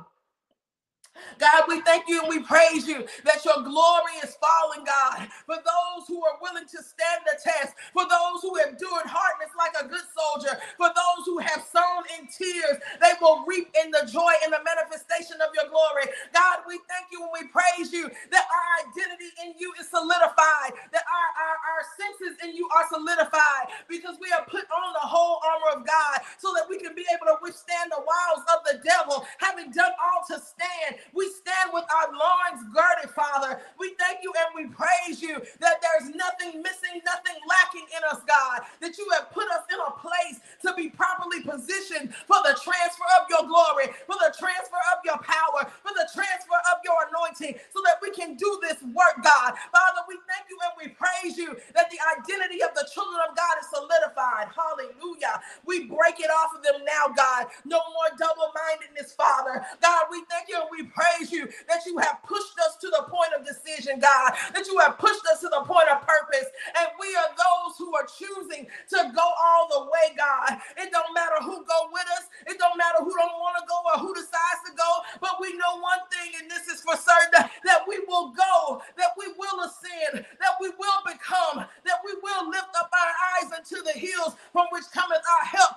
God, 1.39 1.63
we 1.67 1.81
thank 1.81 2.05
you 2.07 2.19
and 2.21 2.29
we 2.29 2.41
praise 2.43 2.87
you 2.87 3.05
that 3.25 3.45
your 3.45 3.63
glory 3.63 4.15
is 4.23 4.37
falling, 4.39 4.85
God, 4.85 5.27
for 5.45 5.57
those 5.57 6.07
who 6.07 6.23
are 6.25 6.37
willing 6.41 6.65
to 6.67 6.79
stand 6.83 7.21
the 7.25 7.37
test, 7.43 7.73
for 7.93 8.03
those 8.05 8.41
who 8.41 8.55
endured 8.57 9.07
hardness 9.07 9.51
like 9.57 9.73
a 9.79 9.87
good 9.87 10.05
soldier, 10.15 10.57
for 10.77 10.89
those 10.89 11.23
who 11.25 11.39
have 11.39 11.63
sown 11.71 12.03
in 12.19 12.27
tears, 12.27 12.77
they 13.01 13.13
will 13.21 13.45
reap 13.47 13.69
in 13.83 13.91
the 13.91 14.05
joy 14.11 14.33
and 14.45 14.53
the 14.53 14.61
manifestation 14.65 15.37
of 15.41 15.49
your 15.55 15.69
glory. 15.69 16.09
God, 16.33 16.65
we 16.67 16.79
thank 16.89 17.11
you 17.11 17.23
and 17.23 17.33
we 17.33 17.47
praise 17.49 17.91
you 17.93 18.09
that 18.31 18.45
our 18.47 18.67
identity 18.87 19.29
in 19.43 19.55
you 19.59 19.73
is 19.79 19.89
solidified, 19.89 20.73
that 20.93 21.05
our, 21.05 21.29
our, 21.37 21.55
our 21.73 21.83
senses 21.97 22.35
in 22.43 22.55
you 22.55 22.67
are 22.75 22.85
solidified 22.89 23.71
because 23.89 24.17
we 24.21 24.29
are 24.33 24.45
put 24.47 24.65
on 24.71 24.89
the 24.93 25.05
whole 25.05 25.41
armor 25.45 25.81
of 25.81 25.87
God 25.87 26.19
so 26.39 26.53
that 26.55 26.67
we 26.69 26.77
can 26.79 26.95
be 26.95 27.05
able 27.13 27.27
to 27.31 27.37
withstand 27.41 27.91
the 27.91 28.01
wiles 28.03 28.43
of 28.53 28.59
the 28.67 28.79
devil, 28.83 29.25
having 29.39 29.71
done 29.71 29.91
all 29.99 30.21
to 30.29 30.37
stand 30.41 30.97
we 31.13 31.29
stand 31.31 31.71
with 31.73 31.85
our 31.93 32.09
loins 32.11 32.63
girded, 32.73 33.11
Father. 33.11 33.61
We 33.79 33.95
thank 33.99 34.19
you 34.23 34.33
and 34.35 34.49
we 34.55 34.73
praise 34.73 35.21
you 35.21 35.39
that 35.59 35.81
there's 35.81 36.13
nothing 36.15 36.61
missing, 36.61 37.01
nothing 37.05 37.37
lacking 37.47 37.87
in 37.95 38.01
us, 38.09 38.21
God, 38.27 38.61
that 38.81 38.97
you 38.97 39.07
have 39.15 39.31
put 39.31 39.47
us 39.51 39.63
in 39.71 39.79
a 39.79 39.91
place 39.99 40.39
to 40.63 40.73
be 40.75 40.89
properly 40.89 41.41
positioned 41.43 42.13
for 42.27 42.39
the 42.45 42.55
transfer 42.59 43.07
of 43.19 43.29
your 43.29 43.45
glory, 43.47 43.91
for 44.07 44.17
the 44.19 44.33
transfer 44.37 44.81
of 44.93 44.99
your 45.05 45.19
power, 45.23 45.67
for 45.83 45.93
the 45.95 46.07
transfer 46.13 46.59
of 46.73 46.77
your 46.85 46.97
anointing, 47.09 47.55
so 47.73 47.79
that 47.85 47.99
we 48.01 48.11
can 48.11 48.35
do 48.35 48.49
this 48.61 48.79
work, 48.93 49.17
God. 49.23 49.53
Father, 49.71 50.01
we 50.07 50.17
thank 50.29 50.49
you 50.49 50.57
and 50.65 50.73
we 50.77 50.87
praise 50.95 51.37
you 51.37 51.55
that 51.75 51.89
the 51.91 51.99
identity 52.17 52.61
of 52.63 52.73
the 52.75 52.87
children 52.93 53.19
of 53.27 53.35
God 53.35 53.55
is 53.61 53.67
solidified. 53.71 54.49
Hallelujah. 54.53 55.41
We 55.65 55.85
break 55.89 56.19
it 56.19 56.31
off 56.31 56.55
of 56.55 56.63
them 56.63 56.83
now, 56.85 57.09
God. 57.13 57.47
No 57.65 57.79
more 57.93 58.09
double 58.17 58.51
mindedness, 58.55 59.13
Father. 59.13 59.65
God, 59.81 60.05
we 60.11 60.23
thank 60.29 60.49
you 60.49 60.57
and 60.59 60.69
we 60.71 60.87
praise 60.97 61.31
you 61.31 61.45
that 61.69 61.85
you 61.85 61.97
have 61.99 62.19
pushed 62.25 62.57
us 62.65 62.77
to 62.81 62.89
the 62.89 63.05
point 63.09 63.31
of 63.37 63.45
decision, 63.45 63.99
God, 64.01 64.33
that 64.53 64.65
you 64.67 64.79
have 64.81 64.97
pushed 64.97 65.25
us 65.29 65.41
to 65.45 65.49
the 65.49 65.61
point 65.69 65.89
of 65.93 66.01
purpose. 66.01 66.49
And 66.77 66.89
we 66.99 67.13
are 67.15 67.29
those 67.37 67.77
who 67.77 67.93
are 67.95 68.07
choosing 68.09 68.65
to 68.65 68.99
go 69.13 69.25
all 69.25 69.69
the 69.69 69.83
way, 69.93 70.17
God. 70.17 70.59
It 70.77 70.91
don't 70.91 71.13
matter 71.13 71.37
who 71.45 71.61
go 71.65 71.79
with 71.93 72.07
us, 72.17 72.25
it 72.47 72.57
don't 72.59 72.77
matter 72.77 73.05
who 73.05 73.13
don't 73.13 73.37
want 73.39 73.57
to 73.61 73.65
go 73.69 73.77
or 73.93 73.97
who 74.01 74.13
decides 74.15 74.61
to 74.67 74.73
go, 74.75 74.91
but 75.21 75.37
we 75.41 75.53
know 75.57 75.79
one 75.81 76.01
thing, 76.11 76.33
and 76.41 76.49
this 76.49 76.67
is 76.67 76.81
for 76.81 76.97
certain 76.97 77.49
that 77.65 77.85
we 77.87 77.99
will 78.07 78.33
go, 78.33 78.81
that 78.97 79.13
we 79.17 79.27
will 79.37 79.61
ascend, 79.65 80.25
that 80.39 80.55
we 80.61 80.69
will 80.77 80.99
become, 81.05 81.65
that 81.85 81.99
we 82.05 82.13
will 82.23 82.49
lift 82.49 82.73
up 82.77 82.89
our 82.91 83.13
eyes 83.37 83.49
unto 83.53 83.83
the 83.83 83.93
hills 83.97 84.35
from 84.53 84.67
which 84.71 84.85
cometh 84.93 85.21
our 85.23 85.45
help, 85.45 85.76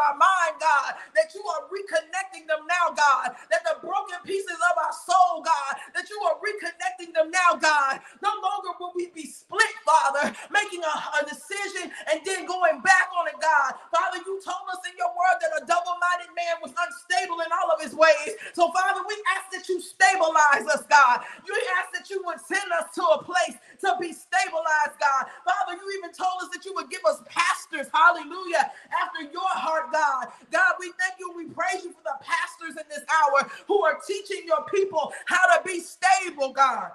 our 0.00 0.16
mind, 0.16 0.56
God, 0.60 0.94
that 1.14 1.34
you 1.36 1.44
are 1.44 1.68
reconnecting 1.68 2.48
them 2.48 2.64
now, 2.68 2.94
God, 2.96 3.36
be 35.64 35.80
stable, 35.80 36.52
God 36.52 36.92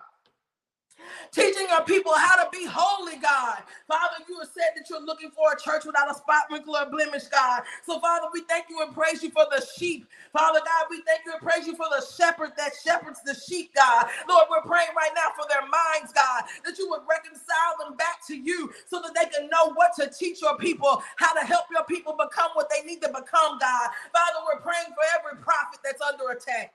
teaching 1.33 1.67
your 1.69 1.83
people 1.83 2.13
how 2.15 2.43
to 2.43 2.49
be 2.51 2.65
holy, 2.65 3.17
God. 3.17 3.59
Father, 3.87 4.23
you 4.29 4.39
have 4.39 4.49
said 4.53 4.73
that 4.75 4.89
you're 4.89 5.03
looking 5.05 5.31
for 5.31 5.53
a 5.53 5.59
church 5.59 5.85
without 5.85 6.11
a 6.11 6.15
spot, 6.15 6.43
wrinkle, 6.51 6.75
or 6.77 6.89
blemish, 6.89 7.25
God. 7.25 7.63
So, 7.85 7.99
Father, 7.99 8.27
we 8.33 8.41
thank 8.43 8.67
you 8.69 8.81
and 8.81 8.93
praise 8.93 9.23
you 9.23 9.31
for 9.31 9.45
the 9.51 9.65
sheep. 9.77 10.07
Father 10.33 10.59
God, 10.59 10.87
we 10.89 11.01
thank 11.07 11.21
you 11.25 11.33
and 11.33 11.41
praise 11.41 11.67
you 11.67 11.75
for 11.75 11.87
the 11.91 12.05
shepherd 12.17 12.53
that 12.57 12.73
shepherds 12.83 13.21
the 13.25 13.35
sheep, 13.35 13.71
God. 13.75 14.07
Lord, 14.29 14.47
we're 14.49 14.63
praying 14.65 14.91
right 14.97 15.11
now 15.15 15.33
for 15.37 15.45
their 15.49 15.63
minds, 15.63 16.13
God, 16.13 16.43
that 16.65 16.77
you 16.77 16.89
would 16.89 17.03
reconcile 17.09 17.75
them 17.83 17.97
back 17.97 18.25
to 18.27 18.37
you 18.37 18.71
so 18.89 19.01
that 19.01 19.13
they 19.15 19.29
can 19.29 19.49
know 19.49 19.73
what 19.75 19.91
to 19.99 20.09
teach 20.09 20.41
your 20.41 20.57
people, 20.57 21.03
how 21.17 21.33
to 21.33 21.41
help 21.45 21.65
your 21.71 21.85
people 21.85 22.13
become 22.17 22.51
what 22.55 22.69
they 22.69 22.85
need 22.87 23.01
to 23.03 23.09
become, 23.09 23.59
God. 23.59 23.89
Father, 24.13 24.39
we're 24.47 24.61
praying 24.61 24.93
for 24.95 25.05
every 25.19 25.41
prophet 25.43 25.79
that's 25.83 26.01
under 26.01 26.31
attack. 26.31 26.73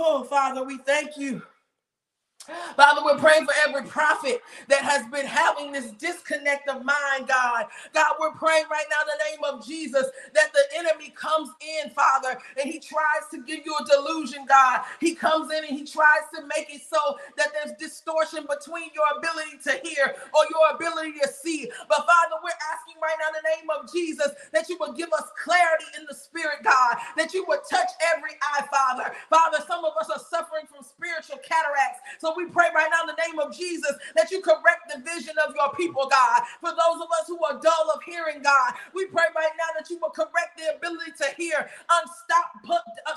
Oh, 0.00 0.22
Father, 0.22 0.62
we 0.62 0.78
thank 0.78 1.16
you. 1.16 1.42
Father, 2.76 3.02
we're 3.04 3.18
praying 3.18 3.46
for 3.46 3.54
every 3.68 3.88
prophet 3.88 4.42
that 4.68 4.82
has 4.82 5.06
been 5.10 5.26
having 5.26 5.72
this 5.72 5.90
disconnect 5.92 6.68
of 6.68 6.84
mind, 6.84 7.28
God. 7.28 7.66
God, 7.94 8.14
we're 8.20 8.32
praying 8.32 8.66
right 8.70 8.86
now 8.90 9.02
in 9.02 9.08
the 9.18 9.24
name 9.30 9.54
of 9.54 9.66
Jesus 9.66 10.06
that 10.34 10.52
the 10.52 10.64
enemy 10.78 11.10
comes 11.10 11.50
in, 11.60 11.90
Father, 11.90 12.38
and 12.60 12.70
he 12.70 12.78
tries 12.80 13.28
to 13.32 13.42
give 13.42 13.64
you 13.66 13.76
a 13.76 13.84
delusion, 13.86 14.46
God. 14.48 14.82
He 15.00 15.14
comes 15.14 15.52
in 15.52 15.64
and 15.64 15.78
he 15.78 15.84
tries 15.86 16.26
to 16.34 16.42
make 16.56 16.74
it 16.74 16.82
so 16.88 17.18
that 17.36 17.48
there's 17.52 17.76
distortion 17.78 18.46
between 18.48 18.90
your 18.94 19.06
ability 19.18 19.58
to 19.64 19.72
hear 19.88 20.14
or 20.34 20.42
your 20.50 20.74
ability 20.76 21.18
to 21.20 21.28
see. 21.28 21.70
But 21.88 22.06
Father, 22.06 22.36
we're 22.42 22.60
asking 22.74 23.00
right 23.02 23.16
now 23.20 23.28
in 23.30 23.36
the 23.42 23.48
name 23.56 23.68
of 23.70 23.92
Jesus 23.92 24.32
that 24.52 24.68
you 24.68 24.76
would 24.80 24.96
give 24.96 25.12
us 25.12 25.24
clarity 25.42 25.86
in 25.98 26.06
the 26.08 26.14
spirit, 26.14 26.62
God, 26.64 26.96
that 27.16 27.34
you 27.34 27.44
would 27.48 27.60
touch 27.70 27.90
every 28.14 28.32
eye, 28.42 28.66
Father. 28.70 29.12
Father, 29.30 29.58
some 29.66 29.84
of 29.84 29.92
us 30.00 30.10
are 30.10 30.20
suffering 30.20 30.66
from 30.70 30.84
spiritual 31.08 31.40
cataracts. 31.40 32.00
So 32.20 32.34
we 32.36 32.46
pray 32.46 32.68
right 32.74 32.90
now 32.92 33.08
in 33.08 33.10
the 33.16 33.20
name 33.22 33.38
of 33.40 33.56
Jesus 33.56 33.92
that 34.16 34.30
you 34.30 34.42
correct 34.42 34.92
the 34.92 35.00
vision 35.00 35.34
of 35.46 35.54
your 35.56 35.72
people, 35.74 36.08
God. 36.10 36.42
For 36.60 36.70
those 36.70 37.00
of 37.00 37.08
us 37.16 37.26
who 37.28 37.40
are 37.44 37.58
dull 37.60 37.86
of 37.94 38.02
hearing, 38.04 38.42
God, 38.42 38.74
we 38.94 39.06
pray 39.06 39.26
right 39.36 39.54
now 39.56 39.70
that 39.78 39.88
you 39.90 39.98
will 40.00 40.10
correct 40.12 40.58
the 40.58 40.76
ability 40.76 41.12
to 41.24 41.26
hear, 41.36 41.68
unstopped, 41.90 42.68
uh, 42.68 43.16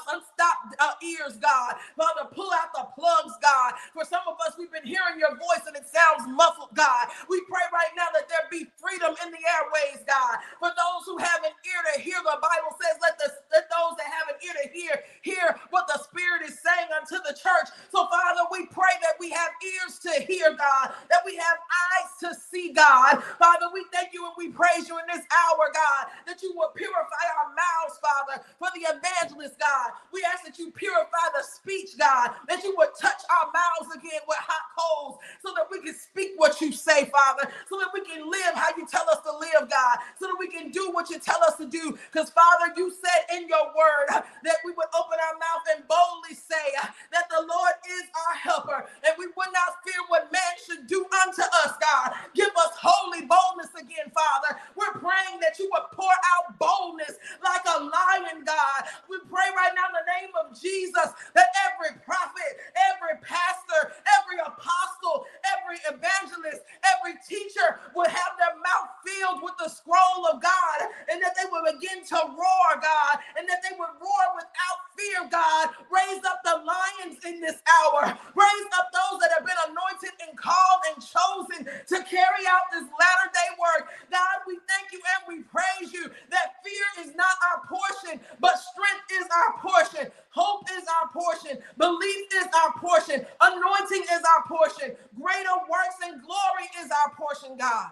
uh, 0.79 0.93
ears, 1.03 1.37
God. 1.41 1.75
Father, 1.97 2.29
pull 2.33 2.49
out 2.53 2.71
the 2.73 2.87
plugs, 2.95 3.33
God. 3.41 3.73
For 3.93 4.05
some 4.05 4.23
of 4.27 4.37
us, 4.47 4.55
we've 4.57 4.71
been 4.71 4.87
hearing 4.87 5.19
your 5.19 5.35
voice 5.35 5.65
and 5.67 5.75
it 5.75 5.87
sounds 5.87 6.27
muffled, 6.29 6.73
God. 6.75 7.07
We 7.29 7.41
pray 7.49 7.65
right 7.73 7.93
now 7.97 8.07
that 8.13 8.29
there 8.29 8.47
be 8.51 8.67
freedom 8.79 9.13
in 9.25 9.29
the 9.31 9.43
airways, 9.43 10.03
God. 10.07 10.37
For 10.59 10.71
those 10.71 11.03
who 11.05 11.17
have 11.19 11.43
an 11.43 11.53
ear 11.65 11.81
to 11.93 11.95
hear, 12.01 12.19
the 12.23 12.39
Bible 12.39 12.73
says, 12.79 12.97
let, 13.01 13.17
the, 13.19 13.29
let 13.51 13.67
those 13.69 13.95
that 13.99 14.09
have 14.09 14.27
an 14.33 14.39
ear 14.43 14.55
to 14.63 14.67
hear, 14.71 14.93
hear 15.21 15.47
what 15.71 15.87
the 15.87 15.99
Spirit 16.03 16.45
is 16.47 16.59
saying 16.61 16.89
unto 16.93 17.17
the 17.23 17.35
church. 17.35 17.69
So, 17.91 18.07
Father, 18.07 18.45
we 18.51 18.65
pray 18.67 18.93
that 19.01 19.15
we 19.19 19.29
have 19.31 19.51
ears 19.63 19.99
to 19.99 20.11
hear, 20.25 20.53
God, 20.55 20.93
that 21.09 21.21
we 21.25 21.35
have 21.37 21.57
eyes 21.57 22.11
to 22.21 22.29
see, 22.39 22.73
God. 22.73 23.23
Father, 23.39 23.67
we 23.73 23.85
thank 23.93 24.13
you 24.13 24.25
and 24.25 24.35
we 24.37 24.49
praise 24.49 24.87
you 24.87 24.97
in 24.99 25.05
this 25.07 25.25
hour, 25.31 25.71
God, 25.73 26.07
that 26.27 26.41
you 26.41 26.53
will 26.55 26.69
purify 26.75 27.25
our 27.41 27.49
mouths, 27.55 27.99
Father, 28.01 28.43
for 28.59 28.69
the 28.75 28.85
evangelist, 28.89 29.59
God. 29.59 29.91
We 30.13 30.23
ask 30.33 30.45
that 30.45 30.59
you 30.59 30.71
purify 30.71 31.27
the 31.35 31.43
speech, 31.43 31.97
God, 31.97 32.31
that 32.47 32.63
you 32.63 32.75
would 32.77 32.91
touch 32.99 33.21
our 33.29 33.47
mouths 33.53 33.95
again 33.95 34.21
with 34.27 34.37
hot 34.39 34.65
coals 34.77 35.19
so 35.43 35.53
that 35.55 35.67
we 35.71 35.81
can 35.81 35.95
speak 35.95 36.30
what 36.41 36.61
you 36.61 36.73
say, 36.73 37.05
Father, 37.13 37.45
so 37.69 37.77
that 37.79 37.93
we 37.93 38.01
can 38.01 38.25
live 38.29 38.55
how 38.55 38.73
you 38.77 38.87
tell 38.89 39.05
us 39.11 39.21
to 39.23 39.31
live, 39.37 39.69
God, 39.69 39.97
so 40.19 40.27
that 40.27 40.37
we 40.39 40.49
can 40.49 40.71
do 40.71 40.89
what 40.91 41.09
you 41.11 41.19
tell 41.19 41.43
us 41.45 41.57
to 41.57 41.67
do. 41.67 41.97
Because, 42.11 42.31
Father, 42.31 42.73
you 42.77 42.91
said 42.91 43.37
in 43.37 43.47
your 43.47 43.69
word 43.77 44.09
that 44.43 44.57
we 44.65 44.73
would 44.73 44.89
open 44.97 45.19
our 45.21 45.37
mouth 45.39 45.65
and 45.77 45.87
boldly 45.87 46.35
say 46.35 46.73
that 47.13 47.29
the 47.29 47.41
Lord 47.45 47.75
is 47.87 48.05
our 48.27 48.35
helper 48.35 48.89
and 49.05 49.15
we 49.19 49.27
would 49.27 49.53
not 49.53 49.79
fear 49.85 50.01
what 50.09 50.31
man 50.33 50.53
should 50.65 50.87
do 50.87 51.05
unto 51.25 51.43
us, 51.63 51.73
God. 51.79 52.15
Give 52.35 52.49
us 52.57 52.73
holy 52.81 53.23
boldness 53.25 53.71
again, 53.77 54.11
Father. 54.13 54.59
We're 54.81 54.97
praying 55.01 55.37
that 55.45 55.59
you 55.61 55.69
would 55.69 55.87
pour 55.93 56.09
out 56.33 56.57
boldness 56.57 57.13
like 57.45 57.61
a 57.69 57.79
lion, 57.85 58.41
God. 58.45 58.81
We 59.09 59.21
pray 59.29 59.49
right 59.53 59.73
now 59.77 59.93
in 59.93 59.97
the 60.01 60.09
name 60.09 60.33
of 60.41 60.57
Jesus 60.57 61.13
that 61.37 61.49
every 61.69 61.93
prophet, 62.01 62.51
every 62.89 63.21
pastor, 63.21 63.93
every 64.19 64.41
apostle, 64.41 65.29
every 65.45 65.77
evangelist, 65.85 66.65
every 66.81 67.15
teacher 67.23 67.79
would 67.95 68.09
have 68.09 68.33
their 68.41 68.57
mouth 68.57 68.89
filled 69.05 69.43
with 69.45 69.55
the 69.61 69.69
scroll 69.69 70.25
of 70.31 70.41
God 70.41 70.79
and 71.11 71.21
that 71.21 71.37
they 71.37 71.47
would 71.51 71.65
begin 71.77 72.03
to 72.09 72.19
roar, 72.33 72.69
God, 72.81 73.15
and 73.37 73.45
that 73.49 73.61
they 73.63 73.75
would 73.77 73.93
roar 74.01 74.25
without 74.35 74.77
fear, 74.97 75.21
God. 75.29 75.69
Raise 75.91 76.23
up 76.25 76.41
the 76.43 76.61
lions 76.63 77.19
in 77.25 77.41
this 77.41 77.59
hour. 77.67 78.13
Raise 78.35 78.69
up 78.79 78.89
those 78.93 79.19
that 79.21 79.31
have 79.35 79.45
been 79.45 79.61
anointed 79.69 80.13
and 80.27 80.33
called 80.37 80.81
and 80.93 80.97
chosen 81.01 81.61
to 81.67 81.97
carry 82.07 82.43
out 82.49 82.67
this 82.71 82.85
latter 82.87 83.29
day 83.33 83.51
work. 83.59 83.89
God, 84.11 84.37
we 84.47 84.57
thank 84.71 84.93
you 84.93 85.01
and 85.03 85.23
we 85.27 85.43
praise 85.43 85.93
you 85.93 86.07
that 86.31 86.63
fear 86.63 87.05
is 87.05 87.15
not 87.15 87.35
our 87.51 87.67
portion, 87.67 88.21
but 88.39 88.55
strength 88.59 89.07
is 89.13 89.27
our 89.27 89.59
portion. 89.59 90.11
Hope 90.31 90.63
is 90.71 90.85
our 90.87 91.09
portion. 91.11 91.59
Belief 91.77 92.25
is 92.35 92.47
our 92.63 92.73
portion. 92.79 93.25
Anointing 93.41 94.03
is 94.03 94.23
our 94.23 94.43
portion. 94.47 94.95
Greater 95.19 95.57
works 95.69 95.99
and 96.05 96.21
glory 96.23 96.67
is 96.83 96.91
our 96.91 97.11
portion, 97.15 97.57
God. 97.57 97.91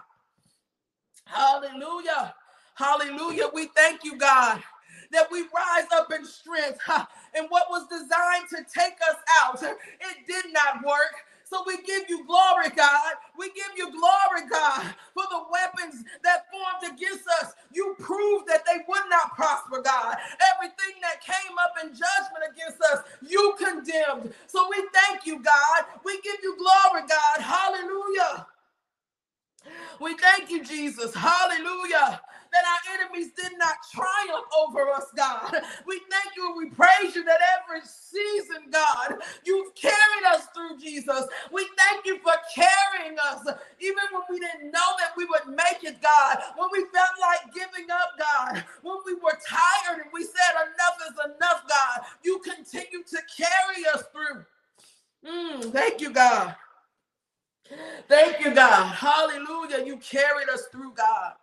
Hallelujah. 1.25 2.36
Hallelujah. 2.75 3.48
We 3.53 3.67
thank 3.67 4.03
you, 4.05 4.17
God 4.17 4.62
that 5.12 5.27
we 5.31 5.41
rise 5.41 5.88
up 5.93 6.12
in 6.13 6.25
strength. 6.25 6.79
And 7.36 7.48
what 7.50 7.67
was 7.69 7.88
designed 7.89 8.50
to 8.51 8.57
take 8.74 8.95
us 9.09 9.17
out, 9.43 9.62
it 9.63 10.17
did 10.27 10.53
not 10.53 10.86
work. 10.86 11.15
So 11.50 11.63
we 11.68 11.77
give 11.84 12.10
you 12.10 12.25
glory, 12.25 12.70
God. 12.75 13.13
We 13.38 13.48
give 13.50 13.72
you 13.77 13.91
glory, 13.91 14.50
God, 14.50 14.96
for 15.13 15.24
the 15.32 15.41
weapons 15.51 16.03
that 16.24 16.46
formed 16.51 16.94
against 16.96 17.27
us. 17.41 17.53
You 17.74 17.96
proved 18.00 18.48
that 18.50 18.65
they 18.65 18.79
would 18.88 19.03
not 19.10 19.36
prosper, 19.36 19.82
God. 19.82 20.18
Everything 20.56 21.01
that 21.03 21.22
came 21.24 21.58
up 21.60 21.74
in 21.84 21.89
judgment 21.91 22.46
against 22.53 22.82
us, 22.84 23.03
you 23.27 23.56
condemned. 23.58 24.34
So 24.48 24.68
we 24.70 24.84
thank 24.94 25.25
you, 25.27 25.39
God. 25.44 25.86
We 26.06 26.22
give 26.22 26.38
you 26.44 26.58
glory, 26.58 27.08
God. 27.08 27.41
Hallelujah. 27.44 28.48
We 30.01 30.15
thank 30.18 30.51
you, 30.51 30.63
Jesus. 30.63 31.13
Hallelujah 31.15 32.22
that 32.51 32.63
our 32.65 33.00
enemies 33.00 33.32
did 33.36 33.58
not 33.58 33.75
triumph 33.91 34.46
over 34.58 34.89
us, 34.89 35.06
God. 35.15 35.51
We 35.86 36.01
thank 36.10 36.36
you 36.36 36.48
and 36.48 36.58
we 36.58 36.70
praise 36.70 37.15
you 37.15 37.24
that 37.25 37.39
every 37.62 37.82
season, 37.86 38.70
God, 38.72 39.22
you've 39.44 39.74
carried 39.75 40.25
us 40.27 40.48
through, 40.53 40.79
Jesus. 40.79 41.25
We 41.51 41.68
thank 41.77 42.06
you 42.06 42.20
for 42.20 42.34
carrying 42.53 43.18
us, 43.20 43.46
even 43.79 44.03
when 44.12 44.24
we 44.29 44.39
didn't 44.39 44.72
know 44.72 44.89
that 45.00 45.13
we 45.18 45.25
would 45.25 45.56
make 45.56 45.84
it, 45.84 46.01
God, 46.01 46.38
when 46.58 46.70
we 46.72 46.86
felt 46.94 47.15
like 47.20 47.53
giving 47.53 47.89
up, 47.91 48.10
God, 48.18 48.63
when 48.84 48.98
we 49.06 49.15
were 49.15 49.38
tired 49.48 50.01
and 50.01 50.12
we 50.13 50.24
said, 50.24 50.53
enough 50.53 50.98
is 51.10 51.36
enough, 51.36 51.63
God. 51.68 52.06
You 52.24 52.39
continue 52.39 53.03
to 53.03 53.18
carry 53.36 53.86
us 53.94 54.03
through. 54.12 54.46
Mm, 55.25 55.72
thank 55.72 56.01
you, 56.01 56.12
God. 56.12 56.56
Thank 58.08 58.44
you, 58.44 58.53
God. 58.53 58.94
Hallelujah. 58.96 59.86
You 59.86 59.98
carried 59.98 60.50
us 60.50 60.63
through, 60.72 60.94
God. 60.94 61.34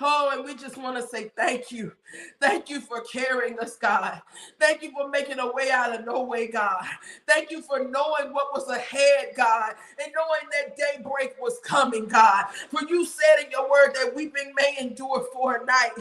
Oh, 0.00 0.30
and 0.34 0.44
we 0.44 0.54
just 0.56 0.76
want 0.78 0.96
to 0.96 1.06
say 1.08 1.30
thank 1.36 1.72
you. 1.72 1.92
Thank 2.40 2.70
you 2.70 2.80
for 2.80 3.02
carrying 3.02 3.58
us, 3.60 3.76
God. 3.76 4.22
Thank 4.60 4.82
you 4.82 4.92
for 4.92 5.08
making 5.08 5.38
a 5.40 5.52
way 5.52 5.70
out 5.70 5.94
of 5.98 6.06
no 6.06 6.22
way, 6.24 6.48
God. 6.48 6.84
Thank 7.28 7.50
you 7.50 7.62
for 7.62 7.80
knowing 7.80 8.32
what 8.32 8.52
was 8.54 8.68
ahead, 8.68 9.30
God, 9.36 9.74
and 10.02 10.12
knowing 10.14 10.50
that 10.52 10.76
daybreak 10.76 11.36
was 11.40 11.58
coming, 11.64 12.06
God. 12.06 12.46
For 12.70 12.80
you 12.88 13.06
said 13.06 13.44
in 13.44 13.50
your 13.52 13.70
word 13.70 13.94
that 13.94 14.14
weeping 14.16 14.54
may 14.56 14.76
endure 14.80 15.26
for 15.32 15.56
a 15.56 15.66
night, 15.66 15.92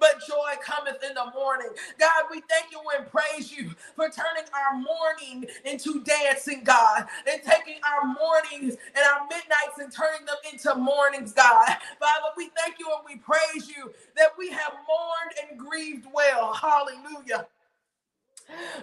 but 0.00 0.20
joy 0.28 0.54
cometh 0.62 1.02
in 1.08 1.14
the 1.14 1.30
morning. 1.34 1.70
God, 1.98 2.24
we 2.30 2.42
thank 2.50 2.72
you 2.72 2.80
and 2.98 3.06
praise 3.10 3.52
you 3.52 3.72
for 3.96 4.10
turning 4.10 4.50
our 4.54 4.76
mourning 4.78 5.46
into 5.64 6.02
dancing, 6.04 6.62
God, 6.64 7.06
and 7.30 7.42
taking 7.42 7.80
our 7.84 8.04
mornings 8.06 8.76
and 8.94 9.04
our 9.14 9.22
midnights 9.28 9.78
and 9.78 9.92
turning 9.92 10.26
them 10.26 10.36
into 10.52 10.74
mornings, 10.76 11.32
God. 11.32 11.68
Father, 12.00 12.30
we 12.36 12.50
thank 12.56 12.78
you 12.78 12.88
and 12.96 13.04
we 13.06 13.16
praise 13.16 13.37
praise 13.52 13.68
you 13.70 13.92
that 14.16 14.30
we 14.38 14.50
have 14.50 14.72
mourned 14.88 15.50
and 15.50 15.58
grieved 15.58 16.06
well. 16.14 16.54
Hallelujah. 16.54 17.46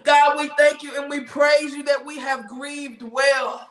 God, 0.04 0.40
we 0.40 0.50
thank 0.58 0.84
you 0.84 1.00
and 1.00 1.10
we 1.10 1.22
praise 1.22 1.74
you 1.74 1.84
that 1.84 2.06
we 2.06 2.20
have 2.20 2.48
grieved 2.48 3.04
well 3.04 3.70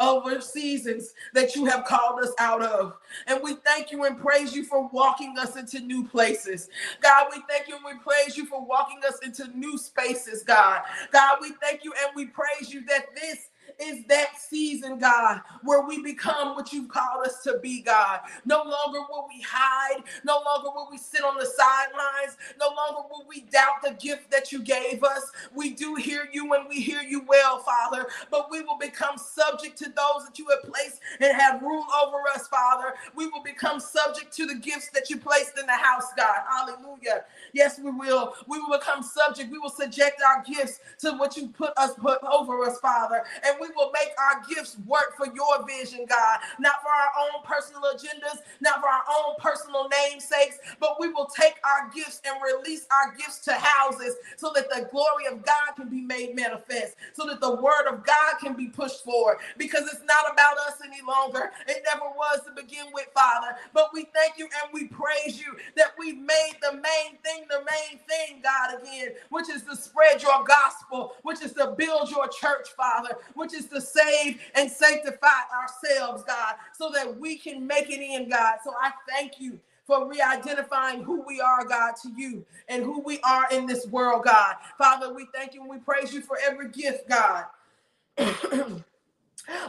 over 0.00 0.40
seasons 0.40 1.14
that 1.34 1.56
you 1.56 1.66
have 1.66 1.84
called 1.84 2.20
us 2.20 2.32
out 2.38 2.62
of. 2.62 2.96
And 3.28 3.42
we 3.42 3.54
thank 3.56 3.92
you 3.92 4.04
and 4.04 4.18
praise 4.18 4.54
you 4.56 4.64
for 4.64 4.88
walking 4.92 5.36
us 5.38 5.56
into 5.56 5.80
new 5.80 6.06
places. 6.08 6.70
God, 7.02 7.28
we 7.34 7.42
thank 7.48 7.68
you 7.68 7.76
and 7.76 7.84
we 7.84 7.94
praise 8.02 8.36
you 8.36 8.46
for 8.46 8.64
walking 8.64 9.00
us 9.08 9.18
into 9.24 9.48
new 9.56 9.78
spaces, 9.78 10.42
God. 10.42 10.82
God, 11.12 11.38
we 11.40 11.52
thank 11.62 11.84
you 11.84 11.92
and 12.04 12.16
we 12.16 12.26
praise 12.26 12.72
you 12.74 12.84
that 12.86 13.14
this 13.14 13.50
is 13.80 14.04
that 14.06 14.40
season, 14.40 14.98
God, 14.98 15.40
where 15.62 15.82
we 15.82 16.02
become 16.02 16.54
what 16.54 16.72
you've 16.72 16.88
called 16.88 17.26
us 17.26 17.42
to 17.44 17.58
be, 17.58 17.82
God. 17.82 18.20
No 18.44 18.58
longer 18.58 19.00
will 19.10 19.26
we 19.28 19.42
hide. 19.42 20.02
No 20.24 20.40
longer 20.44 20.70
will 20.74 20.88
we 20.90 20.98
sit 20.98 21.22
on 21.24 21.36
the 21.36 21.46
sidelines. 21.46 22.36
No 22.58 22.68
longer 22.68 23.08
will 23.10 23.26
we 23.28 23.42
doubt 23.42 23.82
the 23.82 23.92
gift 23.94 24.30
that 24.30 24.52
you 24.52 24.62
gave 24.62 25.02
us. 25.04 25.30
We 25.54 25.70
do 25.72 25.94
hear 25.94 26.28
you 26.32 26.52
and 26.54 26.68
we 26.68 26.80
hear 26.80 27.02
you 27.02 27.24
well, 27.26 27.58
Father, 27.60 28.08
but 28.30 28.50
we 28.50 28.62
will 28.62 28.78
become 28.78 29.18
subject 29.18 29.76
to 29.78 29.84
those 29.86 30.26
that 30.26 30.38
you 30.38 30.46
have 30.50 30.72
placed 30.72 31.00
and 31.20 31.36
have 31.36 31.62
rule 31.62 31.84
over 32.04 32.18
us, 32.34 32.48
Father. 32.48 32.94
We 33.14 33.26
will 33.28 33.42
become 33.42 33.80
subject 33.80 34.34
to 34.36 34.46
the 34.46 34.56
gifts 34.56 34.90
that 34.90 35.10
you 35.10 35.18
placed 35.18 35.58
in 35.58 35.66
the 35.66 35.72
house, 35.72 36.06
God. 36.16 36.40
Hallelujah. 36.48 37.24
Yes, 37.52 37.78
we 37.78 37.90
will. 37.90 38.34
We 38.46 38.58
will 38.60 38.78
become 38.78 39.02
subject. 39.02 39.50
We 39.50 39.58
will 39.58 39.70
subject 39.70 40.20
our 40.26 40.42
gifts 40.44 40.80
to 41.00 41.12
what 41.12 41.36
you 41.36 41.48
put 41.48 41.72
us 41.76 41.92
put 41.94 42.18
over 42.22 42.64
us, 42.64 42.78
Father. 42.80 43.24
And 43.46 43.55
we 43.60 43.68
will 43.76 43.90
make 43.92 44.10
our 44.18 44.42
gifts 44.48 44.76
work 44.86 45.14
for 45.16 45.26
your 45.34 45.66
vision, 45.66 46.06
God. 46.08 46.38
Not 46.58 46.82
for 46.82 46.90
our 46.90 47.10
own 47.24 47.42
personal 47.44 47.82
agendas, 47.82 48.40
not 48.60 48.80
for 48.80 48.88
our 48.88 49.04
own 49.20 49.34
personal 49.38 49.88
namesakes, 49.88 50.58
but 50.80 50.96
we 51.00 51.08
will 51.08 51.26
take 51.26 51.54
our 51.64 51.90
gifts 51.94 52.20
and 52.26 52.36
release 52.42 52.86
our 52.92 53.14
gifts 53.16 53.40
to 53.46 53.52
houses 53.54 54.14
so 54.36 54.52
that 54.54 54.68
the 54.70 54.88
glory 54.90 55.26
of 55.30 55.44
God 55.44 55.76
can 55.76 55.88
be 55.88 56.00
made 56.00 56.34
manifest, 56.36 56.96
so 57.14 57.26
that 57.26 57.40
the 57.40 57.54
word 57.56 57.86
of 57.88 58.04
God 58.04 58.34
can 58.40 58.54
be 58.54 58.68
pushed 58.68 59.04
forward. 59.04 59.38
Because 59.58 59.82
it's 59.84 60.04
not 60.06 60.32
about 60.32 60.58
us 60.58 60.74
any 60.84 61.02
longer. 61.06 61.50
It 61.68 61.82
never 61.86 62.06
was 62.16 62.40
to 62.46 62.52
begin 62.52 62.86
with, 62.92 63.06
Father. 63.14 63.56
But 63.72 63.90
we 63.92 64.06
thank 64.14 64.38
you 64.38 64.48
and 64.62 64.72
we 64.72 64.88
praise 64.88 65.40
you 65.40 65.56
that 65.76 65.92
we've 65.98 66.18
made 66.18 66.54
the 66.62 66.72
main 66.74 67.18
thing 67.24 67.44
the 67.48 67.58
main 67.60 68.00
thing, 68.08 68.42
God, 68.42 68.80
again, 68.80 69.10
which 69.30 69.48
is 69.48 69.62
to 69.64 69.76
spread 69.76 70.22
your 70.22 70.44
gospel, 70.44 71.14
which 71.22 71.42
is 71.42 71.52
to 71.54 71.74
build 71.76 72.10
your 72.10 72.28
church, 72.28 72.68
Father, 72.76 73.10
which 73.34 73.45
is 73.54 73.66
to 73.66 73.80
save 73.80 74.40
and 74.54 74.70
sanctify 74.70 75.26
ourselves, 75.54 76.24
God, 76.24 76.54
so 76.76 76.90
that 76.90 77.18
we 77.18 77.36
can 77.36 77.66
make 77.66 77.90
it 77.90 78.00
in, 78.00 78.28
God. 78.28 78.58
So 78.64 78.74
I 78.80 78.92
thank 79.08 79.40
you 79.40 79.58
for 79.86 80.08
re-identifying 80.08 81.02
who 81.02 81.22
we 81.22 81.40
are, 81.40 81.64
God, 81.64 81.94
to 82.02 82.10
you 82.16 82.44
and 82.68 82.82
who 82.82 83.00
we 83.00 83.20
are 83.20 83.46
in 83.52 83.66
this 83.66 83.86
world, 83.86 84.24
God. 84.24 84.56
Father, 84.78 85.14
we 85.14 85.26
thank 85.34 85.54
you 85.54 85.60
and 85.60 85.70
we 85.70 85.78
praise 85.78 86.12
you 86.12 86.22
for 86.22 86.38
every 86.44 86.70
gift, 86.70 87.08
God. 87.08 87.44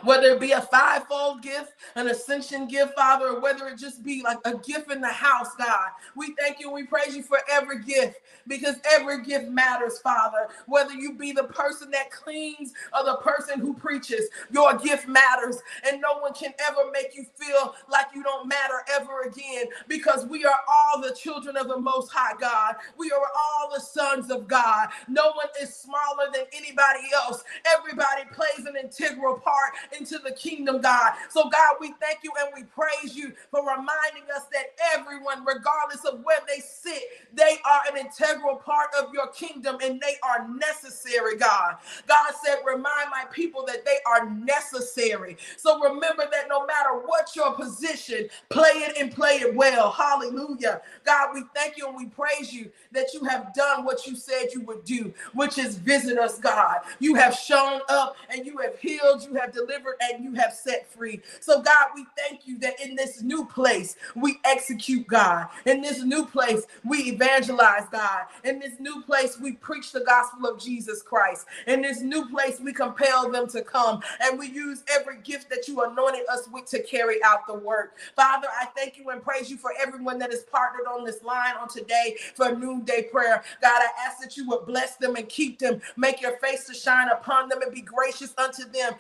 whether 0.04 0.30
it 0.30 0.40
be 0.40 0.52
a 0.52 0.62
fivefold 0.62 1.42
gift, 1.42 1.74
an 1.96 2.08
ascension 2.08 2.68
gift, 2.68 2.96
Father, 2.96 3.28
or 3.30 3.42
whether 3.42 3.68
it 3.68 3.78
just 3.80 4.04
be 4.04 4.22
like 4.24 4.40
a 4.46 4.56
gift 4.58 4.92
in 4.92 5.02
the 5.02 5.08
house, 5.08 5.50
God. 5.58 5.90
We 6.16 6.34
thank 6.40 6.60
you 6.60 6.68
and 6.68 6.76
we 6.76 6.86
praise 6.86 7.16
you 7.16 7.24
for 7.24 7.40
every 7.52 7.84
gift 7.84 8.20
because 8.48 8.78
every 8.92 9.24
gift 9.24 9.50
matters, 9.50 10.00
Father. 10.00 10.48
Whether 10.68 10.94
you 10.94 11.14
be 11.16 11.32
the 11.32 11.46
person 11.46 11.92
that 11.92 12.12
cleans 12.12 12.74
or 12.98 13.06
the 13.06 13.18
person 13.18 13.60
who 13.60 13.74
preaches, 13.74 14.30
your 14.52 14.76
gift 14.78 15.08
matters. 15.08 15.58
And 15.90 16.02
no 16.02 16.20
one 16.20 16.34
can 16.34 16.54
ever 16.70 16.92
make 16.92 17.16
you 17.16 17.26
feel 17.38 17.76
like 17.90 18.08
you 18.16 18.24
don't 18.24 18.48
matter 18.48 18.82
ever 18.96 19.22
again 19.24 19.66
because 19.88 20.26
we 20.26 20.46
are 20.46 20.60
all 20.70 21.02
the 21.02 21.16
children 21.16 21.58
of 21.58 21.68
the 21.68 21.80
Most 21.80 22.12
High 22.12 22.36
God. 22.40 22.76
We 22.98 23.12
are 23.12 23.20
all 23.20 23.72
the 23.74 23.82
sons 23.82 24.32
of 24.32 24.48
God. 24.48 24.90
No 25.08 25.28
one 25.28 25.48
is 25.62 25.74
smaller 25.74 26.32
than 26.34 26.46
anybody 26.54 27.08
else. 27.14 27.44
Everybody 27.78 28.24
plays 28.34 28.66
an 28.68 28.76
integral 28.82 29.38
part 29.40 29.67
into 29.98 30.20
the 30.20 30.32
kingdom, 30.32 30.82
God. 30.82 31.14
So, 31.30 31.50
God, 31.50 31.76
we 31.80 31.94
thank 32.02 32.20
you 32.24 32.32
and 32.40 32.50
we 32.56 32.64
praise 32.64 33.16
you 33.16 33.34
for 33.52 33.62
reminding 33.62 34.30
us 34.36 34.44
that 34.54 34.76
everyone, 34.96 35.46
regardless 35.46 36.06
of 36.06 36.22
where 36.24 36.40
they 36.48 36.62
sit, 36.62 37.02
they 37.34 37.58
are 37.66 37.82
an 37.92 37.98
integral 38.06 38.56
part 38.58 38.90
of 39.00 39.14
your 39.14 39.28
kingdom 39.30 39.78
and 39.84 40.02
they 40.02 40.16
are 40.24 40.48
necessary, 40.50 41.38
God. 41.38 41.78
God 42.08 42.34
said, 42.44 42.58
Remind 42.66 43.10
my 43.12 43.26
people 43.32 43.66
that 43.68 43.86
they 43.86 43.98
are 44.08 44.30
necessary. 44.30 45.38
So, 45.58 45.80
remember 45.82 46.26
that 46.32 46.48
no 46.50 46.66
matter 46.66 46.92
what 47.06 47.36
your 47.36 47.54
position, 47.54 48.30
play 48.50 48.72
it 48.76 48.98
and 48.98 49.12
play 49.14 49.36
it 49.38 49.56
well. 49.56 49.92
Hallelujah. 49.92 50.82
God, 51.06 51.30
we 51.34 51.44
thank 51.56 51.78
you 51.78 51.88
and 51.88 51.96
we 51.98 52.08
praise 52.08 52.54
you 52.54 52.72
that 52.92 53.14
you 53.14 53.24
have 53.26 53.54
done 53.54 53.86
what 53.86 54.06
you 54.08 54.16
said 54.16 54.48
you 54.54 54.62
would 54.62 54.84
do, 54.86 55.14
which 55.34 55.58
is 55.58 55.78
visit 55.78 56.18
us, 56.18 56.40
God. 56.40 56.80
You 57.00 57.16
have 57.16 57.36
shown 57.36 57.82
up 57.90 58.16
and 58.30 58.46
you 58.46 58.58
have 58.60 58.78
healed, 58.80 59.24
you 59.24 59.36
have 59.36 59.54
delivered, 59.58 59.96
and 60.02 60.24
you 60.24 60.34
have 60.36 60.54
set 60.54 60.92
free. 60.92 61.22
So, 61.42 61.62
God, 61.62 61.88
we 61.96 62.06
thank 62.18 62.48
you 62.48 62.60
that 62.60 62.80
in 62.82 62.96
this 62.96 63.22
new 63.24 63.46
place, 63.46 63.96
we 64.16 64.40
execute, 64.46 65.08
God. 65.08 65.48
In 65.66 65.82
this 65.82 66.04
new 66.04 66.26
place, 66.26 66.64
we 66.86 67.00
evangelize, 67.12 67.88
God. 67.92 68.26
In 68.44 68.60
this 68.60 68.80
new 68.80 69.02
place, 69.04 69.40
we 69.40 69.54
preach 69.54 69.92
the 69.92 70.02
gospel 70.02 70.50
of 70.50 70.60
Jesus 70.60 71.02
Christ. 71.02 71.46
In 71.68 71.82
this 71.82 72.02
new 72.02 72.30
place, 72.30 72.60
we 72.60 72.74
compel 72.74 73.30
them 73.32 73.48
to 73.50 73.62
come 73.64 74.02
and 74.22 74.40
we 74.40 74.50
use 74.50 74.84
every 74.90 75.18
gift 75.24 75.50
that 75.50 75.68
you 75.68 75.84
anointed 75.84 76.24
us 76.32 76.48
with 76.52 76.66
to 76.68 76.82
carry 76.84 77.24
out 77.24 77.48
the 77.48 77.54
work. 77.54 77.96
Father, 78.16 78.48
I 78.60 78.66
thank 78.78 78.98
you 78.98 79.10
and 79.10 79.22
praise 79.24 79.50
you 79.50 79.58
for 79.58 79.72
everyone 79.80 80.20
that 80.20 80.34
is 80.34 80.44
partnered 80.44 80.88
on 80.88 81.06
this 81.06 81.24
line 81.24 81.56
on 81.60 81.68
today 81.70 82.18
for 82.36 82.56
noonday 82.56 83.04
prayer. 83.12 83.44
God, 83.62 83.82
I 83.82 83.90
ask 84.08 84.20
that 84.22 84.38
you 84.38 84.48
would 84.50 84.66
bless 84.66 84.96
them 84.98 85.16
and 85.16 85.28
keep 85.30 85.60
them, 85.60 85.82
make 85.98 86.22
your 86.22 86.38
face 86.38 86.66
to 86.66 86.74
shine 86.74 87.10
upon 87.10 87.50
them 87.50 87.62
and 87.62 87.74
be 87.74 87.82
gracious 87.82 88.34
unto 88.38 88.66
them. 88.72 88.94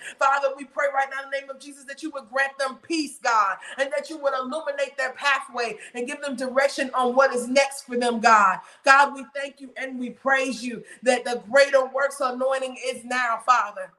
Father, 0.47 0.57
we 0.57 0.65
pray 0.65 0.88
right 0.93 1.07
now 1.12 1.23
in 1.23 1.31
the 1.31 1.39
name 1.39 1.49
of 1.49 1.60
Jesus 1.60 1.86
that 1.86 2.03
you 2.03 2.12
would 2.12 2.29
grant 2.29 2.57
them 2.60 2.77
peace, 2.81 3.19
God, 3.23 3.57
and 3.77 3.91
that 3.95 4.10
you 4.10 4.17
would 4.19 4.33
illuminate 4.33 4.97
their 4.97 5.13
pathway 5.13 5.77
and 5.93 6.07
give 6.07 6.21
them 6.21 6.36
direction 6.36 6.91
on 6.93 7.15
what 7.15 7.33
is 7.33 7.47
next 7.47 7.83
for 7.83 7.97
them, 7.97 8.19
God. 8.19 8.60
God, 8.86 9.13
we 9.15 9.25
thank 9.36 9.62
you 9.62 9.71
and 9.77 9.99
we 9.99 10.12
praise 10.12 10.63
you 10.63 10.83
that 11.03 11.25
the 11.25 11.43
greater 11.51 11.86
works 11.88 12.19
anointing 12.21 12.77
is 12.88 13.03
now, 13.05 13.39
Father. 13.45 13.91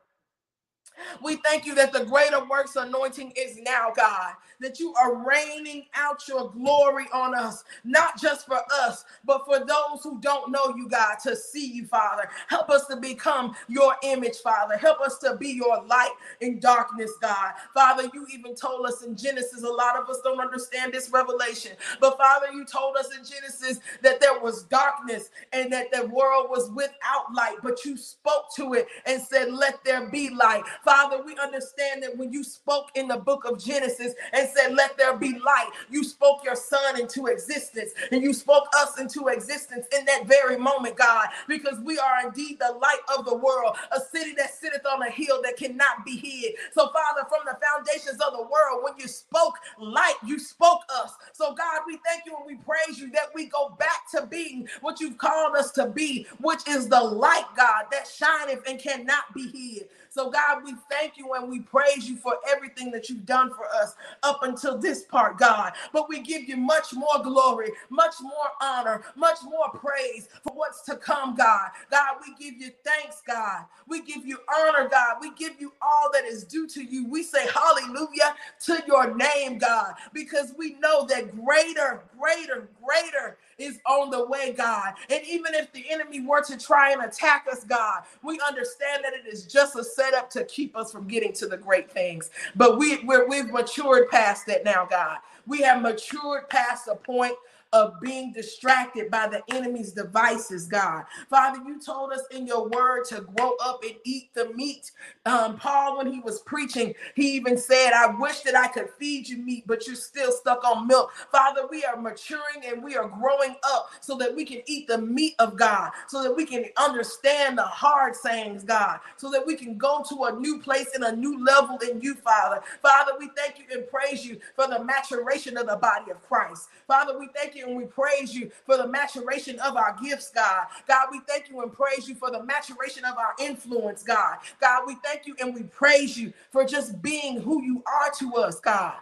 We 1.23 1.37
thank 1.37 1.67
you 1.67 1.75
that 1.77 1.93
the 1.93 2.05
greater 2.05 2.45
works 2.45 2.77
anointing 2.77 3.33
is 3.37 3.59
now, 3.63 3.93
God, 3.97 4.35
that 4.61 4.81
you 4.81 4.95
are 4.95 5.17
raining 5.27 5.87
out 5.95 6.27
your 6.29 6.51
glory 6.51 7.07
on 7.13 7.35
us, 7.37 7.65
not 7.85 8.21
just 8.21 8.47
for 8.47 8.61
us, 8.83 9.05
but 9.25 9.45
for 9.47 9.61
those 9.61 10.03
who 10.03 10.21
don't 10.21 10.51
know 10.53 10.75
you, 10.77 10.89
God, 10.89 11.17
to 11.25 11.37
see 11.37 11.67
you, 11.73 11.87
Father. 11.87 12.29
Help 12.49 12.71
us 12.71 12.87
to 12.89 12.97
become 12.97 13.55
your 13.69 13.97
image, 14.03 14.39
Father. 14.39 14.77
Help 14.77 15.01
us 15.01 15.19
to 15.19 15.37
be 15.37 15.49
your 15.51 15.83
light 15.85 16.13
in 16.41 16.61
darkness, 16.61 17.13
God. 17.21 17.53
Father, 17.75 18.11
you 18.15 18.27
even 18.33 18.55
told 18.55 18.87
us 18.87 19.03
in 19.03 19.17
Genesis, 19.17 19.63
a 19.63 19.69
lot 19.69 19.97
of 19.97 20.09
us 20.09 20.21
don't 20.25 20.41
understand 20.41 20.93
this 20.93 21.11
revelation, 21.11 21.73
but 22.01 22.17
Father, 22.19 22.49
you 22.53 22.65
told 22.65 22.97
us 22.97 23.09
in 23.17 23.25
Genesis 23.25 23.81
that 24.03 24.21
there 24.21 24.39
was 24.41 24.65
darkness 24.65 25.31
and 25.53 25.73
that 25.73 25.93
the 25.93 26.07
world 26.09 26.49
was 26.51 26.71
without 26.73 27.33
light, 27.35 27.57
but 27.63 27.85
you 27.85 27.97
spoke 27.97 28.47
to 28.57 28.75
it 28.75 28.87
and 29.07 29.21
said, 29.23 29.53
Let 29.53 29.83
there 29.85 30.09
be 30.11 30.31
light. 30.31 30.63
Father, 30.89 31.23
we 31.23 31.37
understand 31.37 32.03
that 32.03 32.17
when 32.17 32.33
you 32.33 32.43
spoke 32.43 32.91
in 32.95 33.09
the 33.09 33.19
book 33.19 33.45
of 33.45 33.63
Genesis 33.63 34.15
and 34.33 34.49
said, 34.49 34.75
Let 34.75 34.97
there 34.99 35.17
be 35.17 35.39
light, 35.39 35.71
you 35.91 36.05
spoke 36.05 36.45
your 36.45 36.57
son 36.57 37.01
into 37.01 37.27
existence 37.27 37.93
and 38.13 38.23
you 38.23 38.33
spoke 38.33 38.65
us 38.77 38.99
into 38.99 39.29
existence 39.29 39.87
in 39.99 40.07
that 40.07 40.27
very 40.27 40.57
moment, 40.59 40.97
God, 40.97 41.29
because 41.49 41.79
we 41.81 41.99
are 41.99 42.27
indeed 42.27 42.59
the 42.61 42.73
light 42.81 43.01
of 43.19 43.27
the 43.27 43.37
world, 43.37 43.77
a 43.93 44.01
city 44.01 44.33
that 44.39 44.55
sitteth 44.55 44.87
on 44.87 45.03
a 45.03 45.11
hill 45.11 45.43
that 45.43 45.59
cannot 45.59 46.05
be 46.07 46.17
hid. 46.17 46.55
So, 46.73 46.89
Father, 46.91 47.29
from 47.29 47.41
the 47.47 47.59
foundations 47.65 48.21
of 48.23 48.33
the 48.33 48.43
world, 48.43 48.83
when 48.85 48.95
you 48.99 49.09
spoke 49.09 49.55
light, 49.79 50.17
you 50.27 50.39
spoke 50.39 50.83
us. 51.03 51.13
So, 51.35 51.55
God, 51.55 51.83
we 51.87 51.99
thank 52.07 52.25
you 52.27 52.35
and 52.37 52.47
we 52.47 52.57
praise 52.57 52.99
you 52.99 53.11
that 53.13 53.31
we 53.35 53.47
go 53.47 53.77
back 53.79 54.11
to 54.15 54.27
being 54.27 54.69
what 54.81 55.01
you've 55.01 55.19
called 55.19 55.57
us 55.57 55.73
to 55.73 55.87
be, 55.87 56.27
which 56.41 56.67
is 56.69 56.89
the 56.89 57.01
light, 57.01 57.47
God, 57.57 57.85
that 57.93 58.07
shineth 58.09 58.63
and 58.69 58.79
cannot 58.81 59.35
be 59.35 59.49
hid. 59.49 59.89
So, 60.11 60.31
God, 60.31 60.65
we 60.65 60.75
thank 60.91 61.19
you 61.19 61.35
and 61.35 61.49
we 61.51 61.61
praise 61.61 62.09
you 62.09 62.17
for 62.17 62.37
everything 62.51 62.91
that 62.93 63.09
you've 63.09 63.27
done 63.27 63.51
for 63.55 63.67
us 63.67 63.95
up 64.23 64.41
until 64.43 64.79
this 64.79 65.05
part, 65.05 65.39
God. 65.39 65.73
But 65.93 66.09
we 66.09 66.21
give 66.21 66.49
you 66.49 66.57
much 66.57 66.95
more 66.95 67.23
glory, 67.23 67.71
much 67.91 68.15
more 68.23 68.33
honor, 68.63 69.03
much 69.17 69.39
more 69.45 69.71
praise 69.71 70.29
for 70.43 70.53
what's 70.55 70.83
to 70.83 70.97
come, 70.97 71.35
God. 71.37 71.71
God, 71.91 72.17
we 72.27 72.35
give 72.45 72.61
you 72.61 72.71
thanks, 72.85 73.23
God. 73.27 73.65
We 73.89 74.03
give 74.03 74.27
you 74.27 74.39
honor, 74.55 74.89
God. 74.89 75.17
We 75.21 75.33
give 75.35 75.61
you 75.61 75.73
all 75.83 76.11
that 76.13 76.25
is 76.25 76.45
due 76.45 76.67
to 76.69 76.83
you. 76.85 77.07
We 77.09 77.23
say 77.23 77.47
hallelujah 77.49 78.35
to 78.67 78.83
your 78.87 79.15
name, 79.15 79.59
God, 79.59 79.95
because 80.13 80.55
we 80.59 80.75
know 80.81 81.07
that 81.07 81.35
greater, 81.45 82.03
greater, 82.19 82.69
greater 82.85 83.39
is 83.59 83.81
on 83.87 84.11
the 84.11 84.27
way, 84.27 84.53
God. 84.53 84.95
And 85.11 85.23
even 85.27 85.55
if 85.55 85.73
the 85.73 85.85
enemy 85.91 86.21
were 86.21 86.43
to 86.45 86.57
try 86.57 86.93
and 86.93 87.03
attack 87.03 87.47
us, 87.51 87.65
God, 87.65 88.03
we 88.23 88.41
understand 88.47 89.05
that 89.05 89.13
it 89.15 89.27
is 89.27 89.45
just 89.45 89.77
a 89.77 89.85
setup 89.85 90.31
to 90.31 90.45
keep 90.45 90.77
us 90.77 90.93
from 90.93 91.09
getting 91.09 91.33
to 91.35 91.47
the 91.47 91.57
great 91.57 91.91
things. 91.91 92.31
But 92.57 92.79
we, 92.79 93.05
we're, 93.05 93.29
we've 93.29 93.51
matured 93.51 94.11
past 94.11 94.47
that 94.47 94.65
now, 94.65 94.87
God. 94.89 95.19
We 95.47 95.61
have 95.63 95.83
matured 95.83 96.49
past 96.49 96.87
the 96.87 96.95
point 96.95 97.35
of 97.73 98.01
being 98.01 98.33
distracted 98.33 99.11
by 99.11 99.29
the 99.29 99.43
enemy's 99.55 99.93
devices, 99.93 100.67
God. 100.67 101.05
Father, 101.31 101.61
you 101.67 101.81
told 101.81 102.13
us 102.13 102.23
in 102.33 102.47
your 102.47 102.69
word 102.69 103.05
to 103.07 103.23
grow 103.23 103.55
up 103.65 103.83
and 103.85 103.95
eat 104.05 104.31
the 104.35 104.51
meat. 104.55 104.93
Um, 105.27 105.57
Paul, 105.59 105.99
when 105.99 106.13
he 106.13 106.21
was 106.21 106.41
preaching, 106.43 106.95
he 107.15 107.33
even 107.37 107.59
said, 107.59 107.93
I 107.93 108.07
wish 108.19 108.41
that 108.43 108.57
I 108.57 108.69
could 108.69 108.89
feed 108.99 109.29
you 109.29 109.39
meat, 109.39 109.65
but 109.67 109.87
you're 109.87 109.97
still 109.97 110.33
stuck 110.33 110.65
on 110.65 110.87
milk. 110.87 111.13
Father, 111.33 111.67
we 111.71 111.85
are 111.85 111.97
maturing 112.01 112.65
and 112.67 112.83
we 112.83 112.97
are 112.97 113.09
growing 113.09 113.57
up 113.65 113.91
so 114.01 114.17
that 114.19 114.35
we 114.35 114.45
can 114.45 114.63
eat 114.67 114.89
the 114.89 114.99
meat 114.99 115.35
of 115.39 115.57
God, 115.57 115.93
so 116.09 116.23
that 116.23 116.35
we 116.37 116.47
can 116.47 116.67
understand 116.77 117.59
the 117.59 117.63
hard 117.65 118.17
sayings, 118.17 118.65
God, 118.65 119.01
so 119.17 119.31
that 119.31 119.47
we 119.47 119.57
can 119.57 119.77
go 119.79 120.05
to 120.09 120.25
a 120.25 120.33
new 120.41 120.61
place 120.61 120.89
and 120.95 121.05
a 121.05 121.15
new 121.17 121.45
level 121.45 121.79
in 121.79 122.01
you, 122.01 122.15
Father. 122.15 122.63
Father, 122.83 123.13
we 123.19 123.31
thank 123.37 123.59
you 123.59 123.65
and 123.73 123.89
praise 123.89 124.25
you 124.27 124.39
for 124.55 124.67
the 124.69 124.83
maturation 124.85 125.57
of 125.57 125.67
the 125.69 125.77
body 125.77 126.11
of 126.11 126.23
Christ. 126.29 126.69
Father, 126.87 127.19
we 127.19 127.29
thank 127.35 127.55
you 127.55 127.58
you 127.59 127.67
and 127.69 127.77
we 127.77 127.87
praise 127.87 128.35
you 128.35 128.51
for 128.67 128.79
the 128.79 128.89
maturation 128.89 129.61
of 129.61 129.77
our 129.77 129.97
gifts, 130.03 130.31
God. 130.31 130.69
God, 130.89 131.09
we 131.13 131.21
thank 131.29 131.51
you 131.51 131.63
and 131.63 131.73
praise 131.73 132.09
you 132.09 132.17
for 132.17 132.31
the 132.33 132.45
maturation 132.45 133.05
of 133.05 133.19
our 133.19 133.35
influence, 133.41 134.05
God. 134.05 134.39
God, 134.61 134.85
we 134.87 134.97
thank 135.05 135.27
you 135.27 135.37
and 135.41 135.55
we 135.55 135.65
praise 135.65 136.19
you 136.19 136.33
for 136.53 136.65
just 136.65 137.03
being 137.03 137.41
who 137.41 137.63
you 137.65 137.85
are 137.87 138.13
to 138.21 138.37
us, 138.37 138.61
God. 138.61 138.95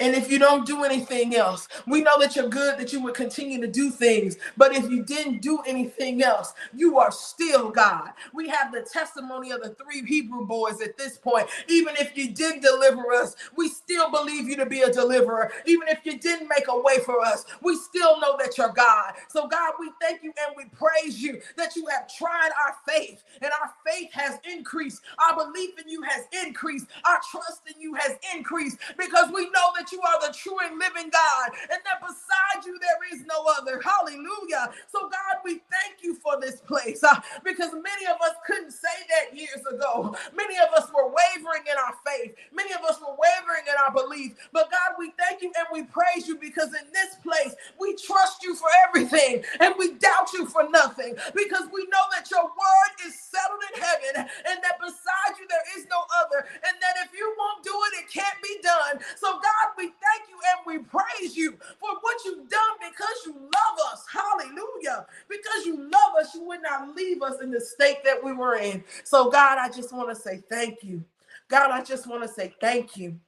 And 0.00 0.14
if 0.14 0.30
you 0.30 0.38
don't 0.38 0.66
do 0.66 0.84
anything 0.84 1.36
else, 1.36 1.68
we 1.86 2.02
know 2.02 2.18
that 2.20 2.36
you're 2.36 2.48
good, 2.48 2.78
that 2.78 2.92
you 2.92 3.02
would 3.02 3.14
continue 3.14 3.60
to 3.60 3.68
do 3.68 3.90
things. 3.90 4.36
But 4.56 4.74
if 4.74 4.90
you 4.90 5.02
didn't 5.04 5.40
do 5.42 5.60
anything 5.66 6.22
else, 6.22 6.54
you 6.74 6.98
are 6.98 7.12
still 7.12 7.70
God. 7.70 8.10
We 8.34 8.48
have 8.48 8.72
the 8.72 8.82
testimony 8.82 9.50
of 9.52 9.62
the 9.62 9.70
three 9.70 10.04
Hebrew 10.06 10.46
boys 10.46 10.80
at 10.80 10.96
this 10.98 11.18
point. 11.18 11.48
Even 11.68 11.96
if 11.96 12.16
you 12.16 12.32
did 12.32 12.62
deliver 12.62 13.12
us, 13.12 13.36
we 13.56 13.68
still 13.68 14.10
believe 14.10 14.48
you 14.48 14.56
to 14.56 14.66
be 14.66 14.82
a 14.82 14.92
deliverer. 14.92 15.52
Even 15.66 15.88
if 15.88 16.00
you 16.04 16.18
didn't 16.18 16.48
make 16.48 16.68
a 16.68 16.80
way 16.80 16.98
for 17.04 17.20
us, 17.20 17.44
we 17.62 17.76
still 17.76 18.20
know 18.20 18.36
that 18.38 18.58
you're 18.58 18.72
God. 18.72 19.14
So, 19.28 19.46
God, 19.48 19.74
we 19.80 19.90
thank 20.00 20.22
you 20.22 20.32
and 20.46 20.56
we 20.56 20.64
praise 20.66 21.22
you 21.22 21.40
that 21.56 21.76
you 21.76 21.86
have 21.86 22.08
tried 22.12 22.50
our 22.64 22.76
faith 22.86 23.22
and 23.42 23.50
our 23.62 23.72
faith 23.86 24.10
has 24.12 24.38
increased. 24.50 25.02
Our 25.18 25.46
belief 25.46 25.70
in 25.80 25.88
you 25.88 26.02
has 26.02 26.24
increased. 26.44 26.86
Our 27.04 27.20
trust 27.30 27.62
in 27.74 27.80
you 27.80 27.94
has 27.94 28.16
increased 28.34 28.78
because 28.98 29.30
we 29.32 29.47
know 29.52 29.72
that 29.76 29.92
you 29.92 30.00
are 30.02 30.20
the 30.20 30.34
true 30.34 30.56
and 30.64 30.78
living 30.78 31.10
God 31.10 31.48
and 31.70 31.80
that 31.84 32.00
beside 32.00 32.66
you 32.66 32.78
there 32.80 33.00
is 33.14 33.24
no 33.26 33.44
other. 33.58 33.80
Hallelujah. 33.80 34.70
So, 34.88 35.08
God, 35.08 35.42
we 35.44 35.62
thank 35.70 36.02
you 36.02 36.14
for 36.16 36.40
this 36.40 36.60
place 36.60 37.02
uh, 37.04 37.20
because 37.44 37.72
many 37.72 38.06
of 38.10 38.20
us 38.22 38.34
couldn't 38.46 38.72
say 38.72 38.96
that 39.10 39.36
years 39.36 39.64
ago. 39.70 40.14
Many 40.36 40.56
of 40.58 40.72
us 40.76 40.90
were 40.94 41.08
wavering 41.08 41.64
in 41.70 41.76
our 41.78 41.94
faith, 42.06 42.34
many 42.52 42.72
of 42.72 42.82
us 42.88 43.00
were 43.00 43.14
wavering 43.16 43.64
in 43.68 43.74
our 43.80 43.92
belief. 43.92 44.34
But, 44.52 44.70
God, 44.70 44.96
we 44.98 45.12
thank 45.18 45.42
you 45.42 45.52
and 45.56 45.68
we 45.72 45.84
praise 45.84 46.28
you 46.28 46.36
because 46.38 46.68
in 46.74 46.86
this 46.92 47.16
place 47.22 47.54
we 47.80 47.94
trust 47.96 48.42
you 48.42 48.54
for 48.54 48.68
everything 48.88 49.44
and 49.60 49.74
we 49.78 49.94
doubt 49.94 50.32
you 50.32 50.46
for 50.46 50.68
nothing 50.70 51.16
because 51.34 51.68
we 51.72 51.84
know 51.90 52.04
that 52.14 52.30
your 52.30 52.44
word 52.44 52.92
is 53.06 53.14
settled 53.18 53.62
in 53.74 53.82
heaven 53.82 54.28
and 54.48 54.58
that 54.62 54.78
beside 54.80 55.34
you 55.38 55.46
there 55.48 55.66
is 55.78 55.86
no 55.90 56.00
other 56.22 56.46
and 56.64 56.76
that 56.80 56.96
if 57.04 57.10
you 57.16 57.26
won't 57.38 57.64
do 57.64 57.72
it, 57.92 58.04
it 58.04 58.06
can't 58.12 58.38
be 58.42 58.58
done. 58.62 59.00
So, 59.16 59.37
God, 59.42 59.72
we 59.76 59.84
thank 59.84 60.28
you 60.28 60.38
and 60.50 60.66
we 60.66 60.84
praise 60.84 61.36
you 61.36 61.52
for 61.80 61.90
what 62.00 62.24
you've 62.24 62.48
done 62.48 62.76
because 62.80 63.16
you 63.26 63.34
love 63.34 63.92
us. 63.92 64.04
Hallelujah. 64.12 65.06
Because 65.28 65.66
you 65.66 65.76
love 65.76 66.14
us, 66.20 66.34
you 66.34 66.44
would 66.46 66.62
not 66.62 66.94
leave 66.94 67.22
us 67.22 67.40
in 67.42 67.50
the 67.50 67.60
state 67.60 67.98
that 68.04 68.22
we 68.22 68.32
were 68.32 68.56
in. 68.56 68.82
So, 69.04 69.30
God, 69.30 69.58
I 69.58 69.68
just 69.68 69.92
want 69.92 70.08
to 70.10 70.14
say 70.14 70.42
thank 70.50 70.82
you. 70.82 71.04
God, 71.48 71.70
I 71.70 71.82
just 71.82 72.06
want 72.06 72.22
to 72.22 72.28
say 72.28 72.54
thank 72.60 72.96
you. 72.96 73.18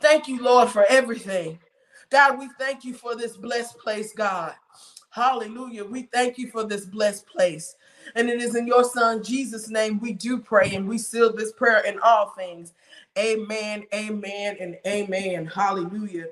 Thank 0.00 0.28
you, 0.28 0.42
Lord, 0.42 0.68
for 0.68 0.84
everything. 0.88 1.58
God, 2.10 2.38
we 2.38 2.48
thank 2.58 2.84
you 2.84 2.94
for 2.94 3.14
this 3.14 3.36
blessed 3.36 3.78
place, 3.78 4.12
God. 4.12 4.54
Hallelujah. 5.10 5.84
We 5.84 6.02
thank 6.12 6.38
you 6.38 6.50
for 6.50 6.64
this 6.64 6.86
blessed 6.86 7.26
place. 7.26 7.74
And 8.14 8.28
it 8.30 8.40
is 8.42 8.54
in 8.56 8.66
your 8.66 8.84
son 8.84 9.22
Jesus' 9.22 9.68
name 9.68 10.00
we 10.00 10.12
do 10.12 10.38
pray 10.38 10.74
and 10.74 10.88
we 10.88 10.98
seal 10.98 11.32
this 11.32 11.52
prayer 11.52 11.80
in 11.84 11.98
all 12.00 12.30
things. 12.30 12.72
Amen, 13.18 13.84
amen, 13.94 14.56
and 14.60 14.78
amen. 14.86 15.46
Hallelujah. 15.46 16.26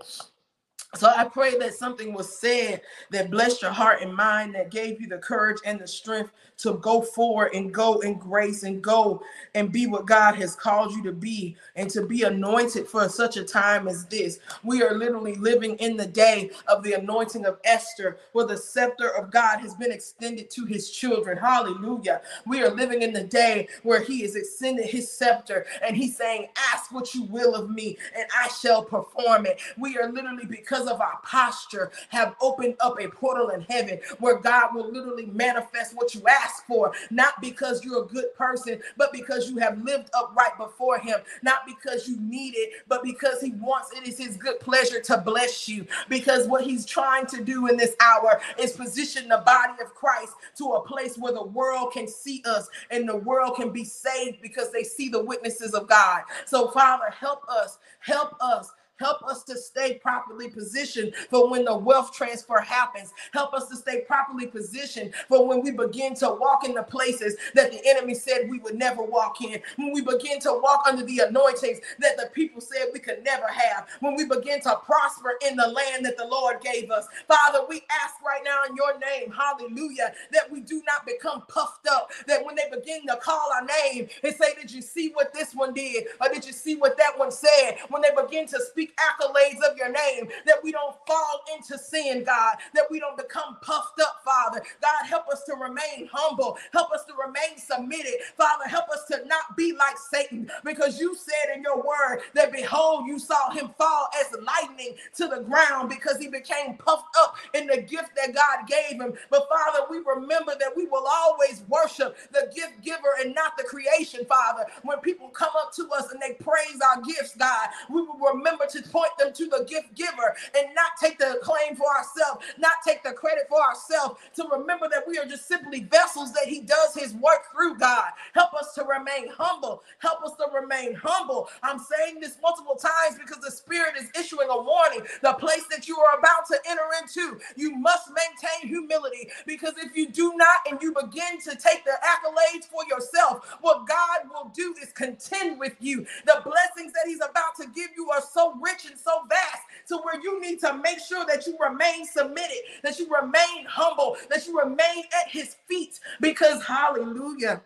So 0.96 1.08
I 1.16 1.24
pray 1.24 1.58
that 1.58 1.74
something 1.74 2.12
was 2.14 2.38
said 2.38 2.82
that 3.10 3.30
blessed 3.30 3.62
your 3.62 3.72
heart 3.72 4.02
and 4.02 4.14
mind, 4.14 4.54
that 4.56 4.70
gave 4.70 5.00
you 5.00 5.08
the 5.08 5.18
courage 5.18 5.58
and 5.64 5.80
the 5.80 5.88
strength 5.88 6.32
to 6.58 6.74
go 6.74 7.02
forward 7.02 7.54
and 7.54 7.72
go 7.72 8.00
in 8.00 8.18
grace 8.18 8.64
and 8.64 8.82
go 8.82 9.22
and 9.54 9.72
be 9.72 9.86
what 9.86 10.06
God 10.06 10.34
has 10.36 10.56
called 10.56 10.92
you 10.92 11.02
to 11.04 11.12
be 11.12 11.56
and 11.76 11.90
to 11.90 12.06
be 12.06 12.24
anointed 12.24 12.88
for 12.88 13.08
such 13.08 13.36
a 13.36 13.44
time 13.44 13.88
as 13.88 14.06
this. 14.06 14.40
We 14.64 14.82
are 14.82 14.94
literally 14.94 15.36
living 15.36 15.76
in 15.76 15.96
the 15.96 16.06
day 16.06 16.50
of 16.68 16.82
the 16.82 16.94
anointing 16.94 17.46
of 17.46 17.58
Esther, 17.64 18.18
where 18.32 18.46
the 18.46 18.56
scepter 18.58 19.10
of 19.10 19.30
God 19.30 19.60
has 19.60 19.74
been 19.74 19.92
extended 19.92 20.50
to 20.50 20.64
his 20.66 20.90
children. 20.90 21.38
Hallelujah. 21.38 22.22
We 22.46 22.62
are 22.62 22.70
living 22.70 23.02
in 23.02 23.12
the 23.12 23.24
day 23.24 23.68
where 23.84 24.02
he 24.02 24.22
has 24.22 24.36
extended 24.36 24.86
his 24.86 25.10
scepter 25.10 25.66
and 25.82 25.96
he's 25.96 26.16
saying, 26.16 26.48
Ask 26.72 26.92
what 26.92 27.14
you 27.14 27.24
will 27.24 27.54
of 27.54 27.70
me, 27.70 27.98
and 28.16 28.26
I 28.36 28.48
shall 28.48 28.84
perform 28.84 29.46
it. 29.46 29.60
We 29.78 29.98
are 29.98 30.10
literally, 30.10 30.46
because 30.78 30.88
of 30.94 31.00
our 31.00 31.18
posture, 31.24 31.90
have 32.10 32.34
opened 32.40 32.76
up 32.80 33.00
a 33.00 33.08
portal 33.08 33.50
in 33.50 33.60
heaven 33.62 34.00
where 34.18 34.38
God 34.38 34.74
will 34.74 34.90
literally 34.92 35.26
manifest 35.26 35.96
what 35.96 36.14
you 36.14 36.22
ask 36.28 36.36
ask 36.58 36.66
for, 36.66 36.92
not 37.10 37.40
because 37.40 37.84
you're 37.84 38.02
a 38.04 38.06
good 38.06 38.34
person, 38.34 38.80
but 38.96 39.12
because 39.12 39.48
you 39.50 39.56
have 39.58 39.82
lived 39.82 40.10
upright 40.14 40.56
before 40.58 40.98
Him, 40.98 41.20
not 41.42 41.60
because 41.66 42.08
you 42.08 42.18
need 42.20 42.54
it, 42.56 42.72
but 42.88 43.02
because 43.02 43.40
He 43.40 43.52
wants 43.52 43.92
it 43.96 44.06
is 44.06 44.18
His 44.18 44.36
good 44.36 44.60
pleasure 44.60 45.00
to 45.00 45.18
bless 45.18 45.68
you. 45.68 45.86
Because 46.08 46.46
what 46.46 46.64
He's 46.64 46.86
trying 46.86 47.26
to 47.26 47.42
do 47.42 47.66
in 47.68 47.76
this 47.76 47.94
hour 48.00 48.40
is 48.58 48.72
position 48.72 49.28
the 49.28 49.42
body 49.44 49.74
of 49.82 49.94
Christ 49.94 50.32
to 50.58 50.64
a 50.72 50.84
place 50.86 51.16
where 51.18 51.32
the 51.32 51.44
world 51.44 51.92
can 51.92 52.08
see 52.08 52.42
us 52.46 52.68
and 52.90 53.08
the 53.08 53.16
world 53.16 53.56
can 53.56 53.70
be 53.70 53.84
saved 53.84 54.40
because 54.42 54.72
they 54.72 54.82
see 54.82 55.08
the 55.08 55.22
witnesses 55.22 55.74
of 55.74 55.88
God. 55.88 56.22
So, 56.46 56.68
Father, 56.68 57.10
help 57.10 57.48
us, 57.48 57.78
help 58.00 58.34
us 58.40 58.70
Help 58.98 59.22
us 59.24 59.44
to 59.44 59.58
stay 59.58 59.94
properly 59.94 60.48
positioned 60.50 61.14
for 61.30 61.50
when 61.50 61.64
the 61.64 61.76
wealth 61.76 62.12
transfer 62.14 62.58
happens. 62.60 63.12
Help 63.32 63.54
us 63.54 63.68
to 63.68 63.76
stay 63.76 64.02
properly 64.02 64.46
positioned 64.46 65.14
for 65.28 65.46
when 65.46 65.62
we 65.62 65.72
begin 65.72 66.14
to 66.16 66.28
walk 66.40 66.64
in 66.64 66.74
the 66.74 66.82
places 66.82 67.36
that 67.54 67.72
the 67.72 67.80
enemy 67.88 68.14
said 68.14 68.48
we 68.50 68.58
would 68.60 68.76
never 68.76 69.02
walk 69.02 69.40
in. 69.42 69.60
When 69.76 69.92
we 69.92 70.02
begin 70.02 70.40
to 70.40 70.60
walk 70.62 70.84
under 70.88 71.04
the 71.04 71.20
anointings 71.20 71.80
that 72.00 72.16
the 72.16 72.30
people 72.34 72.60
said 72.60 72.88
we 72.92 73.00
could 73.00 73.24
never 73.24 73.46
have. 73.48 73.88
When 74.00 74.16
we 74.16 74.26
begin 74.26 74.60
to 74.62 74.76
prosper 74.84 75.34
in 75.48 75.56
the 75.56 75.68
land 75.68 76.04
that 76.06 76.16
the 76.16 76.26
Lord 76.26 76.60
gave 76.62 76.90
us. 76.90 77.06
Father, 77.28 77.60
we 77.68 77.82
ask 78.04 78.14
right 78.24 78.42
now 78.44 78.60
in 78.68 78.76
your 78.76 78.98
name, 78.98 79.32
hallelujah, 79.32 80.12
that 80.32 80.50
we 80.50 80.60
do 80.60 80.82
not 80.86 81.06
become 81.06 81.42
puffed 81.48 81.86
up. 81.90 82.10
That 82.26 82.44
when 82.44 82.56
they 82.56 82.68
begin 82.70 83.06
to 83.08 83.16
call 83.16 83.50
our 83.54 83.64
name 83.66 84.08
and 84.22 84.34
say, 84.34 84.54
Did 84.60 84.72
you 84.72 84.82
see 84.82 85.10
what 85.14 85.32
this 85.32 85.54
one 85.54 85.74
did? 85.74 86.06
Or 86.20 86.28
did 86.28 86.46
you 86.46 86.52
see 86.52 86.76
what 86.76 86.96
that 86.98 87.18
one 87.18 87.30
said? 87.32 87.76
When 87.90 88.02
they 88.02 88.10
begin 88.20 88.46
to 88.48 88.60
speak 88.62 88.87
accolades 88.96 89.62
of 89.70 89.76
your 89.76 89.90
name, 89.90 90.28
that 90.46 90.62
we 90.62 90.72
don't 90.72 90.96
fall 91.06 91.42
into 91.56 91.78
sin, 91.78 92.24
God, 92.24 92.56
that 92.74 92.90
we 92.90 93.00
don't 93.00 93.16
become 93.16 93.56
puffed 93.62 94.00
up, 94.00 94.22
Father. 94.24 94.62
God, 94.82 95.06
help 95.08 95.28
us 95.28 95.44
to 95.44 95.54
remain 95.54 96.08
humble. 96.12 96.58
Help 96.72 96.92
us 96.92 97.04
to 97.06 97.14
remain 97.14 97.58
submitted. 97.58 98.14
Father, 98.36 98.64
help 98.68 98.88
us 98.90 99.04
to 99.10 99.24
not 99.26 99.56
be 99.56 99.72
like 99.72 99.96
Satan 100.10 100.50
because 100.64 101.00
you 101.00 101.14
said 101.16 101.56
in 101.56 101.62
your 101.62 101.78
word 101.78 102.20
that 102.34 102.52
behold, 102.52 103.06
you 103.06 103.18
saw 103.18 103.50
him 103.50 103.70
fall 103.78 104.08
as 104.20 104.26
lightning 104.42 104.94
to 105.16 105.28
the 105.28 105.40
ground 105.42 105.88
because 105.88 106.18
he 106.18 106.28
became 106.28 106.76
puffed 106.76 107.14
up 107.18 107.36
in 107.54 107.66
the 107.66 107.78
gift 107.82 108.10
that 108.16 108.34
God 108.34 108.66
gave 108.68 109.00
him. 109.00 109.14
But 109.30 109.48
Father, 109.48 109.86
we 109.90 109.98
remember 109.98 110.54
that 110.58 110.76
we 110.76 110.86
will 110.86 111.06
always 111.06 111.62
worship 111.68 112.16
the 112.32 112.50
gift 112.54 112.82
giver 112.82 113.14
and 113.20 113.34
not 113.34 113.56
the 113.56 113.64
creation, 113.64 114.24
Father. 114.26 114.64
When 114.82 114.98
people 115.00 115.28
come 115.28 115.50
up 115.60 115.72
to 115.74 115.88
us 115.92 116.12
and 116.12 116.20
they 116.20 116.34
praise 116.34 116.80
our 116.84 117.02
gifts, 117.02 117.36
God, 117.36 117.68
we 117.90 118.02
will 118.02 118.18
remember 118.34 118.66
to 118.70 118.77
point 118.82 119.10
them 119.18 119.32
to 119.32 119.46
the 119.46 119.64
gift 119.68 119.94
giver 119.94 120.36
and 120.56 120.74
not 120.74 120.92
take 121.00 121.18
the 121.18 121.38
claim 121.42 121.76
for 121.76 121.86
ourselves, 121.96 122.44
not 122.58 122.74
take 122.86 123.02
the 123.02 123.12
credit 123.12 123.44
for 123.48 123.60
ourselves, 123.60 124.20
to 124.36 124.46
remember 124.50 124.88
that 124.90 125.04
we 125.06 125.18
are 125.18 125.26
just 125.26 125.48
simply 125.48 125.80
vessels 125.84 126.32
that 126.32 126.46
he 126.46 126.60
does 126.60 126.94
his 126.94 127.14
work 127.14 127.50
through, 127.52 127.76
God. 127.78 128.10
Help 128.34 128.54
us 128.54 128.74
to 128.74 128.84
remain 128.84 129.28
humble. 129.36 129.82
Help 129.98 130.22
us 130.24 130.32
to 130.36 130.46
remain 130.54 130.94
humble. 130.94 131.48
I'm 131.62 131.78
saying 131.78 132.20
this 132.20 132.36
multiple 132.42 132.76
times 132.76 133.18
because 133.18 133.42
the 133.42 133.50
Spirit 133.50 133.94
is 133.98 134.10
issuing 134.18 134.48
a 134.50 134.60
warning. 134.62 135.02
The 135.22 135.34
place 135.34 135.64
that 135.70 135.88
you 135.88 135.98
are 135.98 136.18
about 136.18 136.46
to 136.48 136.56
enter 136.68 136.82
into, 137.00 137.38
you 137.56 137.74
must 137.76 138.10
maintain 138.10 138.68
humility 138.68 139.28
because 139.46 139.74
if 139.78 139.96
you 139.96 140.08
do 140.08 140.34
not 140.36 140.56
and 140.70 140.80
you 140.82 140.92
begin 140.94 141.40
to 141.40 141.50
take 141.56 141.84
the 141.84 141.92
accolades 142.04 142.66
for 142.66 142.82
yourself, 142.88 143.56
what 143.60 143.86
God 143.86 144.28
will 144.30 144.50
do 144.54 144.74
is 144.82 144.92
contend 144.92 145.58
with 145.58 145.74
you. 145.80 146.06
The 146.26 146.42
blessings 146.44 146.92
that 146.92 147.04
He's 147.06 147.18
about 147.20 147.56
to 147.60 147.66
give 147.74 147.90
you 147.96 148.10
are 148.10 148.22
so 148.22 148.54
rich 148.60 148.67
and 148.88 148.98
so 148.98 149.22
vast 149.28 149.62
to 149.88 149.96
where 149.98 150.20
you 150.22 150.40
need 150.40 150.60
to 150.60 150.76
make 150.78 150.98
sure 151.00 151.24
that 151.26 151.46
you 151.46 151.56
remain 151.58 152.04
submitted, 152.06 152.58
that 152.82 152.98
you 152.98 153.08
remain 153.08 153.64
humble, 153.66 154.16
that 154.30 154.46
you 154.46 154.58
remain 154.58 155.04
at 155.20 155.30
His 155.30 155.56
feet 155.68 156.00
because, 156.20 156.62
hallelujah. 156.64 157.62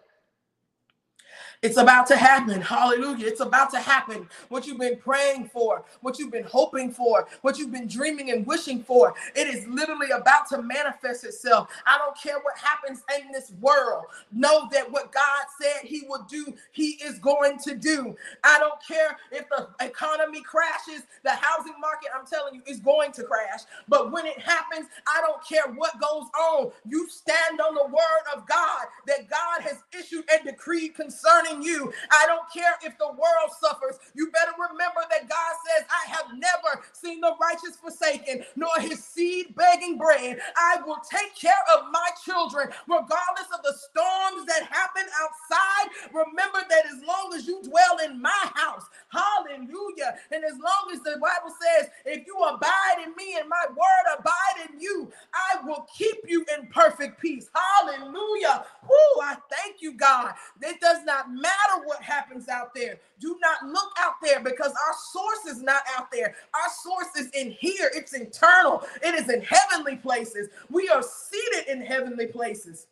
It's 1.62 1.76
about 1.76 2.08
to 2.08 2.16
happen. 2.16 2.60
Hallelujah. 2.60 3.26
It's 3.26 3.40
about 3.40 3.70
to 3.70 3.78
happen. 3.78 4.28
What 4.48 4.66
you've 4.66 4.80
been 4.80 4.98
praying 4.98 5.50
for, 5.52 5.84
what 6.00 6.18
you've 6.18 6.32
been 6.32 6.44
hoping 6.44 6.90
for, 6.92 7.28
what 7.42 7.56
you've 7.58 7.72
been 7.72 7.86
dreaming 7.86 8.30
and 8.32 8.44
wishing 8.46 8.82
for. 8.82 9.14
It 9.36 9.46
is 9.46 9.66
literally 9.68 10.10
about 10.10 10.48
to 10.50 10.60
manifest 10.60 11.24
itself. 11.24 11.68
I 11.86 11.98
don't 11.98 12.16
care 12.18 12.40
what 12.42 12.58
happens 12.58 13.02
in 13.18 13.32
this 13.32 13.52
world. 13.60 14.06
Know 14.32 14.68
that 14.72 14.90
what 14.90 15.12
God 15.12 15.44
said 15.60 15.86
he 15.86 16.02
would 16.08 16.26
do, 16.28 16.52
he 16.72 16.98
is 17.04 17.18
going 17.20 17.58
to 17.60 17.76
do. 17.76 18.16
I 18.44 18.58
don't 18.58 18.80
care 18.86 19.16
if 19.30 19.48
the 19.48 19.68
economy 19.84 20.42
crashes, 20.42 21.02
the 21.22 21.30
housing 21.30 21.80
market, 21.80 22.10
I'm 22.18 22.26
telling 22.26 22.54
you, 22.56 22.62
is 22.66 22.80
going 22.80 23.12
to 23.12 23.22
crash. 23.24 23.60
But 23.88 24.10
when 24.12 24.26
it 24.26 24.38
happens, 24.38 24.86
I 25.06 25.20
don't 25.20 25.44
care 25.46 25.72
what 25.74 26.00
goes 26.00 26.26
on. 26.38 26.72
You 26.88 27.08
stand 27.08 27.60
on 27.60 27.74
the 27.74 27.84
word 27.86 28.24
of 28.34 28.46
God 28.48 28.86
that 29.06 29.28
God 29.28 29.62
has 29.62 29.78
issued 29.96 30.24
and 30.32 30.44
decreed 30.44 30.94
concerning 30.94 31.51
you. 31.60 31.92
I 32.10 32.24
don't 32.26 32.48
care 32.52 32.74
if 32.82 32.96
the 32.98 33.08
world 33.08 33.50
suffers. 33.60 33.98
You 34.14 34.30
better 34.30 34.52
remember 34.56 35.00
that 35.10 35.28
God 35.28 35.52
says, 35.66 35.84
I 35.90 36.10
have 36.12 36.26
never 36.36 36.84
seen 36.92 37.20
the 37.20 37.34
righteous 37.40 37.76
forsaken, 37.76 38.44
nor 38.56 38.70
his 38.80 39.02
seed 39.04 39.54
begging 39.54 39.98
bread. 39.98 40.38
I 40.56 40.78
will 40.86 41.00
take 41.10 41.34
care 41.34 41.52
of 41.76 41.86
my 41.90 42.08
children, 42.24 42.68
regardless 42.86 43.50
of 43.52 43.62
the 43.62 43.74
storms 43.74 44.46
that 44.46 44.68
happen 44.70 45.04
outside. 45.20 45.90
Remember 46.12 46.60
that 46.68 46.86
as 46.86 47.02
long 47.06 47.32
as 47.34 47.46
you 47.46 47.60
dwell 47.62 47.98
in 48.04 48.20
my 48.20 48.50
house, 48.54 48.84
hallelujah. 49.10 50.16
And 50.30 50.44
as 50.44 50.52
long 50.52 50.92
as 50.92 51.00
the 51.00 51.18
Bible 51.20 51.54
says, 51.60 51.88
if 52.06 52.26
you 52.26 52.36
abide 52.38 53.04
in 53.04 53.14
me 53.16 53.36
and 53.38 53.48
my 53.48 53.64
word 53.68 54.18
abide 54.18 54.70
in 54.70 54.80
you, 54.80 55.10
I 55.34 55.64
will 55.66 55.86
keep 55.96 56.16
you 56.26 56.44
in 56.56 56.68
perfect 56.68 57.20
peace. 57.20 57.48
Hallelujah. 57.54 58.64
Woo, 58.82 59.22
I 59.22 59.36
thank 59.50 59.80
you, 59.80 59.94
God. 59.94 60.34
It 60.60 60.80
does 60.80 61.04
not 61.04 61.32
matter 61.32 61.84
what 61.84 62.02
happens 62.02 62.48
out 62.48 62.74
there. 62.74 62.98
Do 63.20 63.38
not 63.42 63.70
look 63.70 63.92
out 63.98 64.14
there 64.22 64.40
because 64.40 64.72
our 64.72 64.94
source 65.12 65.51
not 65.62 65.82
out 65.96 66.10
there. 66.10 66.34
Our 66.54 66.70
source 66.82 67.16
is 67.16 67.30
in 67.30 67.52
here. 67.52 67.90
It's 67.94 68.14
internal. 68.14 68.84
It 69.02 69.14
is 69.14 69.30
in 69.30 69.42
heavenly 69.42 69.96
places. 69.96 70.48
We 70.70 70.88
are 70.88 71.02
seated 71.02 71.68
in 71.68 71.82
heavenly 71.82 72.26
places. 72.26 72.86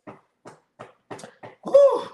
Whew. 1.65 2.09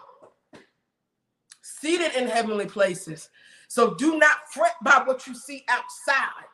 Seated 1.63 2.15
in 2.17 2.29
heavenly 2.29 2.67
places. 2.67 3.31
So 3.69 3.95
do 3.95 4.19
not 4.19 4.49
fret 4.53 4.75
by 4.83 5.03
what 5.05 5.27
you 5.27 5.35
see 5.35 5.65
outside. 5.69 6.47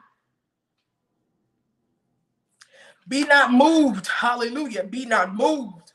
Be 3.08 3.24
not 3.24 3.52
moved. 3.52 4.06
Hallelujah. 4.06 4.84
Be 4.84 5.06
not 5.06 5.34
moved 5.34 5.92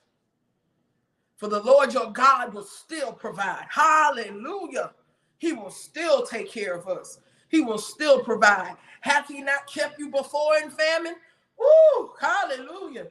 for 1.38 1.48
the 1.48 1.62
Lord 1.62 1.94
your 1.94 2.12
God 2.12 2.54
will 2.54 2.64
still 2.64 3.14
provide. 3.14 3.66
Hallelujah. 3.70 4.92
He 5.38 5.54
will 5.54 5.70
still 5.70 6.26
take 6.26 6.52
care 6.52 6.74
of 6.74 6.88
us. 6.88 7.20
He 7.50 7.62
will 7.62 7.78
still 7.80 8.22
provide. 8.24 8.76
Hath 9.02 9.28
he 9.30 9.42
not 9.42 9.68
kept 9.68 10.00
you 10.00 10.10
before 10.12 10.58
in 10.64 10.72
famine? 10.72 11.16
Woo! 11.60 12.12
Hallelujah. 12.20 13.08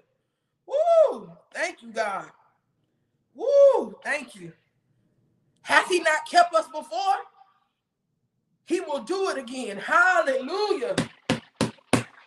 Woo! 0.67 1.31
Thank 1.55 1.83
you, 1.83 1.93
God. 1.93 2.27
Woo! 3.35 3.97
Thank 4.05 4.37
you. 4.37 4.53
Hath 5.63 5.89
he 5.89 6.01
not 6.01 6.29
kept 6.31 6.55
us 6.55 6.67
before? 6.69 7.17
He 8.67 8.81
will 8.81 9.03
do 9.03 9.31
it 9.31 9.39
again. 9.39 9.79
Hallelujah. 9.79 10.97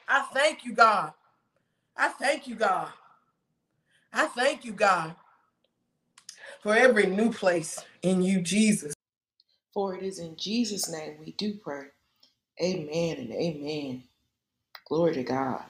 I 0.08 0.24
thank 0.34 0.66
you, 0.66 0.74
God. 0.74 1.14
I 1.98 2.10
thank 2.10 2.48
you, 2.48 2.56
God. 2.56 2.90
I 4.14 4.28
thank 4.28 4.66
you, 4.66 4.74
God 4.74 5.16
for 6.62 6.76
every 6.76 7.08
new 7.08 7.32
place 7.32 7.80
in 8.02 8.22
you, 8.22 8.42
Jesus. 8.42 8.94
For 9.74 9.96
it 9.96 10.04
is 10.04 10.20
in 10.20 10.36
Jesus' 10.38 10.90
name 10.92 11.18
we 11.20 11.34
do 11.34 11.56
pray. 11.64 11.86
Amen 12.62 13.18
and 13.18 13.32
amen. 13.32 14.04
Glory 14.86 15.14
to 15.14 15.24
God. 15.24 15.64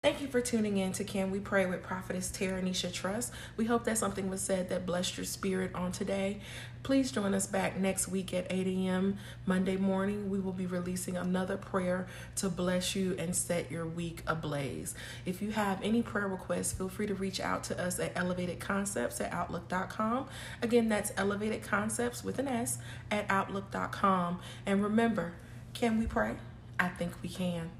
Thank 0.00 0.20
you 0.20 0.28
for 0.28 0.40
tuning 0.40 0.76
in 0.76 0.92
to 0.92 1.02
Can 1.02 1.32
We 1.32 1.40
Pray 1.40 1.66
with 1.66 1.82
Prophetess 1.82 2.30
Tara 2.30 2.62
Nisha 2.62 2.92
Trust. 2.92 3.32
We 3.56 3.64
hope 3.64 3.82
that 3.84 3.98
something 3.98 4.30
was 4.30 4.40
said 4.40 4.68
that 4.68 4.86
blessed 4.86 5.16
your 5.16 5.26
spirit 5.26 5.74
on 5.74 5.90
today. 5.90 6.38
Please 6.84 7.10
join 7.10 7.34
us 7.34 7.48
back 7.48 7.76
next 7.76 8.06
week 8.06 8.32
at 8.32 8.46
8 8.48 8.64
a.m. 8.68 9.18
Monday 9.44 9.76
morning. 9.76 10.30
We 10.30 10.38
will 10.38 10.52
be 10.52 10.66
releasing 10.66 11.16
another 11.16 11.56
prayer 11.56 12.06
to 12.36 12.48
bless 12.48 12.94
you 12.94 13.16
and 13.18 13.34
set 13.34 13.72
your 13.72 13.86
week 13.86 14.22
ablaze. 14.28 14.94
If 15.26 15.42
you 15.42 15.50
have 15.50 15.82
any 15.82 16.02
prayer 16.02 16.28
requests, 16.28 16.72
feel 16.72 16.88
free 16.88 17.08
to 17.08 17.14
reach 17.14 17.40
out 17.40 17.64
to 17.64 17.82
us 17.82 17.98
at 17.98 18.12
Elevated 18.14 18.60
Concepts 18.60 19.20
at 19.20 19.32
Outlook.com. 19.32 20.28
Again, 20.62 20.88
that's 20.88 21.10
Elevated 21.16 21.62
Concepts 21.62 22.22
with 22.22 22.38
an 22.38 22.46
S 22.46 22.78
at 23.10 23.26
Outlook.com. 23.28 24.38
And 24.64 24.80
remember, 24.80 25.32
can 25.78 25.96
we 25.96 26.06
pray? 26.06 26.34
I 26.80 26.88
think 26.88 27.12
we 27.22 27.28
can. 27.28 27.70